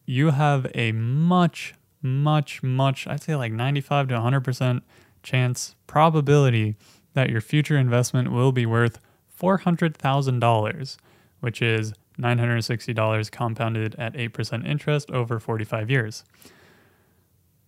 you 0.06 0.32
have 0.32 0.70
a 0.74 0.92
much 0.92 1.74
much 2.02 2.62
much 2.62 3.08
I'd 3.08 3.24
say 3.24 3.36
like 3.36 3.54
95 3.54 4.10
to 4.10 4.16
100% 4.16 4.82
chance 5.24 5.76
probability 5.88 6.76
that 7.14 7.30
your 7.30 7.42
future 7.42 7.78
investment 7.78 8.32
will 8.32 8.52
be 8.52 8.66
worth 8.66 9.00
$400,000, 9.40 10.98
which 11.40 11.62
is 11.62 11.94
$960 12.20 13.32
compounded 13.32 13.96
at 13.96 14.14
8% 14.14 14.68
interest 14.68 15.10
over 15.12 15.40
45 15.40 15.90
years. 15.90 16.24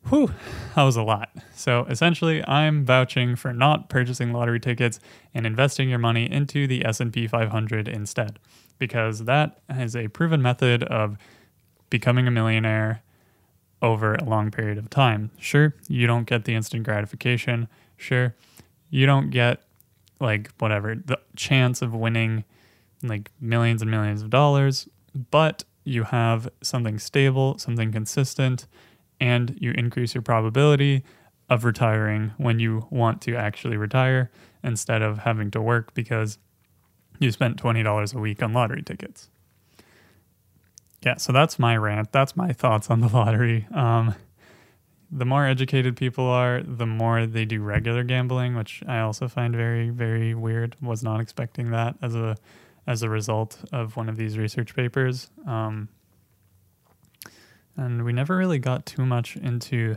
Whew, 0.09 0.31
that 0.75 0.83
was 0.83 0.95
a 0.95 1.01
lot. 1.01 1.29
So 1.55 1.85
essentially, 1.85 2.47
I'm 2.47 2.85
vouching 2.85 3.35
for 3.35 3.53
not 3.53 3.89
purchasing 3.89 4.31
lottery 4.31 4.59
tickets 4.59 4.99
and 5.33 5.47
investing 5.47 5.89
your 5.89 5.97
money 5.97 6.31
into 6.31 6.67
the 6.67 6.85
S&P 6.85 7.25
500 7.25 7.87
instead, 7.87 8.37
because 8.77 9.25
that 9.25 9.61
is 9.69 9.95
a 9.95 10.07
proven 10.09 10.43
method 10.43 10.83
of 10.83 11.17
becoming 11.89 12.27
a 12.27 12.31
millionaire 12.31 13.01
over 13.81 14.13
a 14.13 14.23
long 14.23 14.51
period 14.51 14.77
of 14.77 14.91
time. 14.91 15.31
Sure, 15.39 15.73
you 15.87 16.05
don't 16.05 16.25
get 16.25 16.45
the 16.45 16.53
instant 16.53 16.83
gratification. 16.83 17.67
Sure, 17.97 18.35
you 18.91 19.07
don't 19.07 19.31
get 19.31 19.63
like 20.19 20.51
whatever 20.59 20.95
the 20.95 21.19
chance 21.35 21.81
of 21.81 21.93
winning 21.93 22.43
like 23.03 23.31
millions 23.39 23.81
and 23.81 23.91
millions 23.91 24.21
of 24.21 24.29
dollars, 24.29 24.87
but 25.31 25.63
you 25.83 26.03
have 26.03 26.49
something 26.61 26.97
stable, 26.99 27.57
something 27.57 27.91
consistent, 27.91 28.67
and 29.19 29.57
you 29.61 29.71
increase 29.71 30.15
your 30.15 30.21
probability 30.21 31.03
of 31.49 31.63
retiring 31.63 32.33
when 32.37 32.59
you 32.59 32.87
want 32.89 33.21
to 33.21 33.35
actually 33.35 33.77
retire 33.77 34.31
instead 34.63 35.01
of 35.01 35.19
having 35.19 35.51
to 35.51 35.61
work 35.61 35.93
because 35.93 36.39
you 37.19 37.31
spent 37.31 37.61
$20 37.61 38.15
a 38.15 38.19
week 38.19 38.41
on 38.41 38.51
lottery 38.51 38.81
tickets. 38.81 39.29
Yeah, 41.03 41.17
so 41.17 41.31
that's 41.31 41.59
my 41.59 41.77
rant. 41.77 42.11
That's 42.11 42.35
my 42.35 42.51
thoughts 42.51 42.89
on 42.89 42.99
the 42.99 43.07
lottery. 43.07 43.67
Um, 43.73 44.15
the 45.15 45.25
more 45.25 45.47
educated 45.47 45.95
people 45.95 46.25
are, 46.25 46.61
the 46.61 46.85
more 46.85 47.25
they 47.25 47.45
do 47.45 47.61
regular 47.61 48.03
gambling, 48.03 48.53
which 48.53 48.83
I 48.85 48.99
also 48.99 49.29
find 49.29 49.55
very, 49.55 49.89
very 49.89 50.35
weird. 50.35 50.75
Was 50.81 51.03
not 51.03 51.21
expecting 51.21 51.71
that 51.71 51.95
as 52.01 52.15
a 52.15 52.35
as 52.85 53.01
a 53.01 53.09
result 53.09 53.57
of 53.71 53.95
one 53.95 54.09
of 54.09 54.17
these 54.17 54.37
research 54.37 54.75
papers. 54.75 55.31
Um, 55.47 55.87
and 57.77 58.03
we 58.03 58.11
never 58.11 58.35
really 58.35 58.59
got 58.59 58.85
too 58.85 59.05
much 59.05 59.37
into 59.37 59.95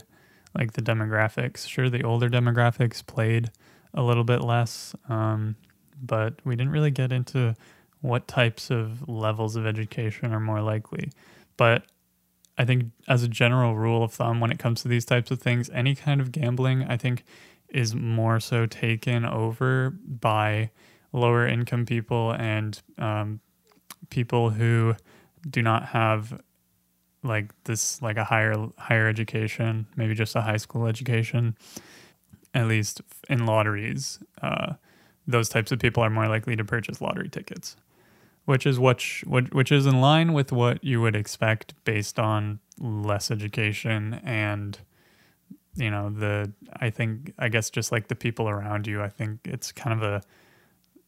like 0.57 0.73
the 0.73 0.83
demographics. 0.83 1.69
Sure, 1.69 1.91
the 1.91 2.05
older 2.05 2.29
demographics 2.29 3.05
played 3.05 3.51
a 3.95 4.03
little 4.03 4.25
bit 4.25 4.41
less, 4.41 4.95
um, 5.09 5.57
but 6.01 6.35
we 6.45 6.55
didn't 6.55 6.73
really 6.73 6.93
get 6.93 7.11
into 7.11 7.57
what 8.03 8.29
types 8.29 8.71
of 8.71 9.09
levels 9.09 9.57
of 9.57 9.67
education 9.67 10.33
are 10.33 10.41
more 10.41 10.63
likely. 10.63 11.11
But 11.57 11.83
I 12.59 12.65
think, 12.65 12.87
as 13.07 13.23
a 13.23 13.29
general 13.29 13.77
rule 13.77 14.03
of 14.03 14.13
thumb, 14.13 14.41
when 14.41 14.51
it 14.51 14.59
comes 14.59 14.83
to 14.83 14.89
these 14.89 15.05
types 15.05 15.31
of 15.31 15.41
things, 15.41 15.71
any 15.73 15.95
kind 15.95 16.21
of 16.21 16.33
gambling, 16.33 16.83
I 16.83 16.97
think, 16.97 17.25
is 17.69 17.95
more 17.95 18.41
so 18.41 18.67
taken 18.67 19.25
over 19.25 19.91
by 19.91 20.71
lower 21.13 21.47
income 21.47 21.87
people 21.87 22.33
and 22.33 22.83
um, 22.99 23.41
people 24.11 24.51
who 24.51 24.95
do 25.49 25.63
not 25.63 25.87
have 25.87 26.41
like 27.23 27.53
this 27.65 28.01
like 28.03 28.17
a 28.17 28.25
higher 28.25 28.55
higher 28.77 29.09
education 29.09 29.87
maybe 29.97 30.15
just 30.15 30.37
a 30.37 30.41
high 30.41 30.57
school 30.57 30.87
education 30.87 31.57
at 32.55 32.67
least 32.67 33.01
in 33.29 33.45
lotteries 33.45 34.19
uh, 34.43 34.75
those 35.27 35.49
types 35.49 35.73
of 35.73 35.79
people 35.79 36.03
are 36.03 36.11
more 36.11 36.29
likely 36.29 36.55
to 36.55 36.65
purchase 36.65 37.01
lottery 37.01 37.29
tickets 37.29 37.77
which 38.49 38.67
is 38.67 38.81
what 38.81 39.03
which 39.27 39.71
is 39.71 39.85
in 39.85 40.01
line 40.01 40.33
with 40.33 40.51
what 40.51 40.83
you 40.83 41.01
would 41.01 41.15
expect 41.15 41.75
based 41.85 42.19
on 42.19 42.59
less 42.81 43.31
education 43.31 44.21
and 44.25 44.79
you 45.77 45.91
know 45.91 46.09
the 46.09 46.51
i 46.77 46.89
think 46.89 47.33
i 47.39 47.49
guess 47.49 47.69
just 47.69 47.93
like 47.93 48.09
the 48.09 48.17
people 48.17 48.49
around 48.49 48.87
you 48.87 49.03
i 49.03 49.09
think 49.09 49.39
it's 49.45 49.71
kind 49.71 49.93
of 49.93 50.03
a 50.03 50.23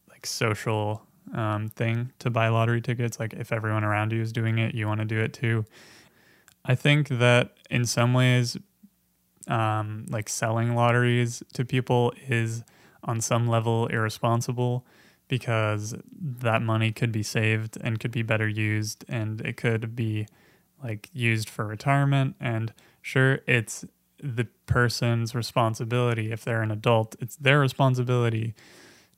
like 0.09 0.25
social 0.25 1.01
um, 1.33 1.69
thing 1.69 2.11
to 2.19 2.29
buy 2.29 2.49
lottery 2.49 2.81
tickets. 2.81 3.19
Like 3.19 3.33
if 3.33 3.51
everyone 3.51 3.83
around 3.83 4.11
you 4.11 4.21
is 4.21 4.31
doing 4.31 4.57
it 4.57 4.75
you 4.75 4.87
want 4.87 4.99
to 4.99 5.05
do 5.05 5.19
it 5.19 5.33
too. 5.33 5.65
I 6.65 6.75
think 6.75 7.07
that 7.07 7.57
in 7.69 7.85
some 7.85 8.13
ways, 8.13 8.57
um, 9.47 10.05
like 10.09 10.29
selling 10.29 10.75
lotteries 10.75 11.41
to 11.53 11.65
people 11.65 12.13
is 12.27 12.63
on 13.03 13.19
some 13.19 13.47
level 13.47 13.87
irresponsible 13.87 14.85
because 15.31 15.95
that 16.13 16.61
money 16.61 16.91
could 16.91 17.09
be 17.09 17.23
saved 17.23 17.77
and 17.79 18.01
could 18.01 18.11
be 18.11 18.21
better 18.21 18.49
used 18.49 19.05
and 19.07 19.39
it 19.39 19.55
could 19.55 19.95
be 19.95 20.27
like 20.83 21.09
used 21.13 21.49
for 21.49 21.65
retirement. 21.65 22.35
And 22.37 22.73
sure, 23.01 23.39
it's 23.47 23.85
the 24.21 24.45
person's 24.65 25.33
responsibility. 25.33 26.33
If 26.33 26.43
they're 26.43 26.61
an 26.61 26.69
adult, 26.69 27.15
it's 27.21 27.37
their 27.37 27.61
responsibility 27.61 28.55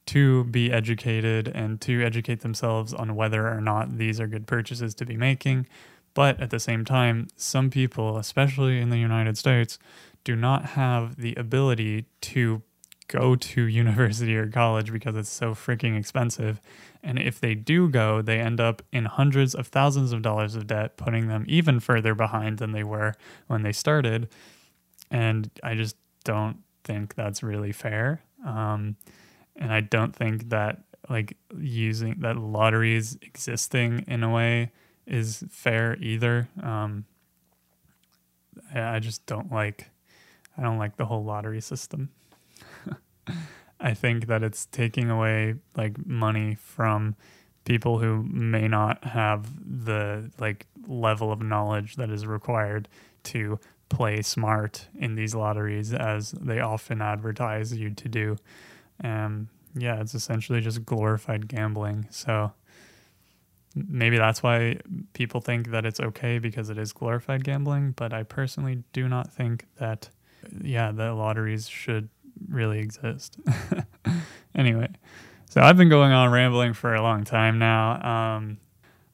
to 0.06 0.44
be 0.44 0.72
educated 0.72 1.48
and 1.48 1.82
to 1.82 2.04
educate 2.04 2.42
themselves 2.42 2.94
on 2.94 3.16
whether 3.16 3.48
or 3.48 3.60
not 3.60 3.98
these 3.98 4.20
are 4.20 4.28
good 4.28 4.46
purchases 4.46 4.94
to 4.94 5.08
be 5.08 5.18
making. 5.18 5.66
But 6.14 6.40
at 6.40 6.52
the 6.52 6.60
same 6.60 6.86
time, 6.86 7.28
some 7.36 7.72
people, 7.72 8.20
especially 8.20 8.80
in 8.80 8.92
the 8.92 9.00
United 9.00 9.36
States, 9.36 9.80
do 10.24 10.36
not 10.36 10.64
have 10.78 11.16
the 11.16 11.34
ability 11.34 12.06
to 12.22 12.62
go 13.08 13.36
to 13.36 13.62
university 13.64 14.36
or 14.36 14.48
college 14.48 14.92
because 14.92 15.16
it's 15.16 15.30
so 15.30 15.54
freaking 15.54 15.98
expensive. 15.98 16.62
And 17.02 17.20
if 17.20 17.40
they 17.40 17.56
do 17.56 17.90
go, 17.90 18.22
they 18.22 18.40
end 18.40 18.60
up 18.60 18.82
in 18.92 19.06
hundreds 19.06 19.54
of 19.54 19.68
thousands 19.68 20.12
of 20.14 20.22
dollars 20.22 20.56
of 20.56 20.68
debt, 20.68 20.98
putting 20.98 21.28
them 21.28 21.46
even 21.48 21.80
further 21.80 22.16
behind 22.16 22.60
than 22.60 22.72
they 22.72 22.84
were 22.84 23.14
when 23.48 23.64
they 23.64 23.72
started. 23.74 24.30
And 25.12 25.50
I 25.62 25.76
just 25.76 25.96
don't 26.24 26.58
think 26.84 27.16
that's 27.16 27.44
really 27.44 27.72
fair. 27.72 28.22
Um, 28.46 28.96
and 29.56 29.72
I 29.72 29.82
don't 29.82 30.16
think 30.16 30.50
that 30.50 30.84
like 31.10 31.38
using 31.58 32.20
that 32.20 32.38
lotteries 32.38 33.18
existing 33.22 34.06
in 34.08 34.24
a 34.24 34.30
way 34.30 34.72
is 35.06 35.44
fair 35.50 35.98
either. 36.00 36.48
Um, 36.62 37.06
I 38.74 39.00
just 39.00 39.26
don't 39.26 39.52
like 39.52 39.90
I 40.58 40.62
don't 40.62 40.78
like 40.78 40.98
the 40.98 41.06
whole 41.06 41.24
lottery 41.24 41.62
system. 41.62 42.10
I 43.80 43.94
think 43.94 44.28
that 44.28 44.44
it's 44.44 44.66
taking 44.68 45.10
away 45.10 45.56
like 45.76 46.06
money 46.06 46.56
from 46.56 47.16
people 47.66 48.00
who 48.00 48.24
may 48.24 48.68
not 48.68 49.04
have 49.04 49.50
the 49.86 50.32
like 50.40 50.66
level 50.88 51.32
of 51.32 51.42
knowledge 51.42 51.96
that 51.96 52.10
is 52.10 52.26
required 52.26 52.88
to 53.24 53.60
play 53.90 54.22
smart 54.22 54.88
in 54.96 55.16
these 55.16 55.36
lotteries 55.36 55.94
as 55.94 56.32
they 56.32 56.60
often 56.60 57.02
advertise 57.02 57.74
you 57.74 57.90
to 57.92 58.10
do. 58.10 58.38
Um 59.04 59.50
yeah, 59.76 60.00
it's 60.02 60.14
essentially 60.14 60.62
just 60.62 60.86
glorified 60.86 61.48
gambling. 61.48 62.08
So 62.12 62.54
maybe 63.76 64.18
that's 64.18 64.44
why 64.44 64.78
people 65.14 65.42
think 65.42 65.72
that 65.72 65.86
it's 65.86 66.00
okay 66.00 66.40
because 66.40 66.70
it 66.70 66.78
is 66.78 66.94
glorified 66.94 67.44
gambling. 67.44 67.92
But 67.92 68.14
I 68.14 68.24
personally 68.24 68.84
do 68.94 69.08
not 69.08 69.32
think 69.34 69.66
that, 69.80 70.10
yeah, 70.62 70.92
the 70.92 71.14
lotteries 71.14 71.68
should 71.68 72.10
really 72.54 72.80
exist. 72.80 73.38
anyway, 74.56 74.90
so 75.50 75.62
I've 75.62 75.78
been 75.78 75.90
going 75.90 76.12
on 76.12 76.32
rambling 76.32 76.74
for 76.74 76.94
a 76.94 77.02
long 77.02 77.24
time 77.24 77.60
now. 77.60 78.36
Um, 78.36 78.58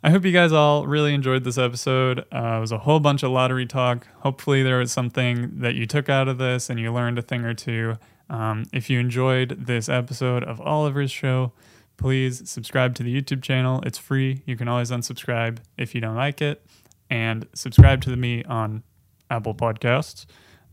I 0.02 0.12
hope 0.12 0.24
you 0.24 0.32
guys 0.32 0.54
all 0.54 0.88
really 0.88 1.14
enjoyed 1.14 1.44
this 1.44 1.58
episode. 1.58 2.20
Uh, 2.32 2.56
it 2.58 2.60
was 2.62 2.72
a 2.72 2.78
whole 2.78 3.02
bunch 3.02 3.24
of 3.24 3.32
lottery 3.32 3.66
talk. 3.66 4.08
Hopefully, 4.20 4.64
there 4.64 4.78
was 4.78 4.92
something 4.92 5.60
that 5.60 5.76
you 5.76 5.86
took 5.86 6.08
out 6.08 6.28
of 6.28 6.38
this 6.38 6.70
and 6.70 6.80
you 6.80 6.94
learned 6.94 7.20
a 7.20 7.22
thing 7.22 7.44
or 7.44 7.54
two. 7.54 7.98
Um, 8.30 8.66
if 8.72 8.90
you 8.90 9.00
enjoyed 9.00 9.66
this 9.66 9.90
episode 9.90 10.44
of 10.44 10.62
Oliver's 10.62 11.12
show, 11.12 11.52
please 11.98 12.50
subscribe 12.50 12.96
to 12.96 13.04
the 13.04 13.22
YouTube 13.22 13.42
channel. 13.42 13.82
It's 13.86 13.98
free. 13.98 14.42
You 14.46 14.56
can 14.56 14.68
always 14.68 14.92
unsubscribe 14.92 15.58
if 15.78 15.94
you 15.94 16.00
don't 16.00 16.16
like 16.16 16.42
it. 16.42 16.66
And 17.10 17.48
subscribe 17.54 18.02
to 18.04 18.16
me 18.16 18.44
on 18.46 18.84
Apple 19.30 19.56
Podcasts. 19.56 20.26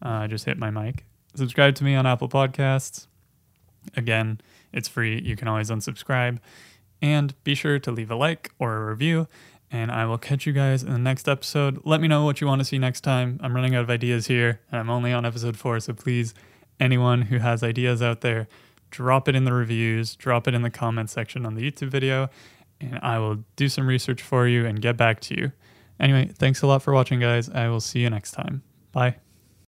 Uh, 0.02 0.28
just 0.28 0.44
hit 0.44 0.58
my 0.58 0.70
mic. 0.70 1.05
Subscribe 1.36 1.74
to 1.76 1.84
me 1.84 1.94
on 1.94 2.06
Apple 2.06 2.28
Podcasts. 2.28 3.06
Again, 3.96 4.40
it's 4.72 4.88
free. 4.88 5.20
You 5.20 5.36
can 5.36 5.48
always 5.48 5.70
unsubscribe. 5.70 6.38
And 7.02 7.34
be 7.44 7.54
sure 7.54 7.78
to 7.78 7.90
leave 7.92 8.10
a 8.10 8.16
like 8.16 8.52
or 8.58 8.76
a 8.76 8.86
review. 8.86 9.28
And 9.70 9.90
I 9.90 10.06
will 10.06 10.18
catch 10.18 10.46
you 10.46 10.52
guys 10.52 10.82
in 10.82 10.92
the 10.92 10.98
next 10.98 11.28
episode. 11.28 11.80
Let 11.84 12.00
me 12.00 12.08
know 12.08 12.24
what 12.24 12.40
you 12.40 12.46
want 12.46 12.60
to 12.60 12.64
see 12.64 12.78
next 12.78 13.02
time. 13.02 13.38
I'm 13.42 13.54
running 13.54 13.74
out 13.74 13.82
of 13.82 13.90
ideas 13.90 14.28
here, 14.28 14.60
and 14.70 14.80
I'm 14.80 14.90
only 14.90 15.12
on 15.12 15.26
episode 15.26 15.56
four. 15.56 15.80
So 15.80 15.92
please, 15.92 16.34
anyone 16.78 17.22
who 17.22 17.38
has 17.38 17.62
ideas 17.62 18.00
out 18.00 18.20
there, 18.20 18.48
drop 18.90 19.28
it 19.28 19.34
in 19.34 19.44
the 19.44 19.52
reviews, 19.52 20.14
drop 20.14 20.46
it 20.46 20.54
in 20.54 20.62
the 20.62 20.70
comment 20.70 21.10
section 21.10 21.44
on 21.44 21.54
the 21.54 21.68
YouTube 21.68 21.88
video, 21.88 22.30
and 22.80 22.98
I 23.02 23.18
will 23.18 23.44
do 23.56 23.68
some 23.68 23.86
research 23.86 24.22
for 24.22 24.46
you 24.46 24.64
and 24.64 24.80
get 24.80 24.96
back 24.96 25.20
to 25.22 25.36
you. 25.36 25.52
Anyway, 25.98 26.30
thanks 26.32 26.62
a 26.62 26.66
lot 26.66 26.82
for 26.82 26.92
watching, 26.92 27.18
guys. 27.18 27.50
I 27.50 27.68
will 27.68 27.80
see 27.80 28.00
you 28.00 28.10
next 28.10 28.32
time. 28.32 28.62
Bye. 28.92 29.25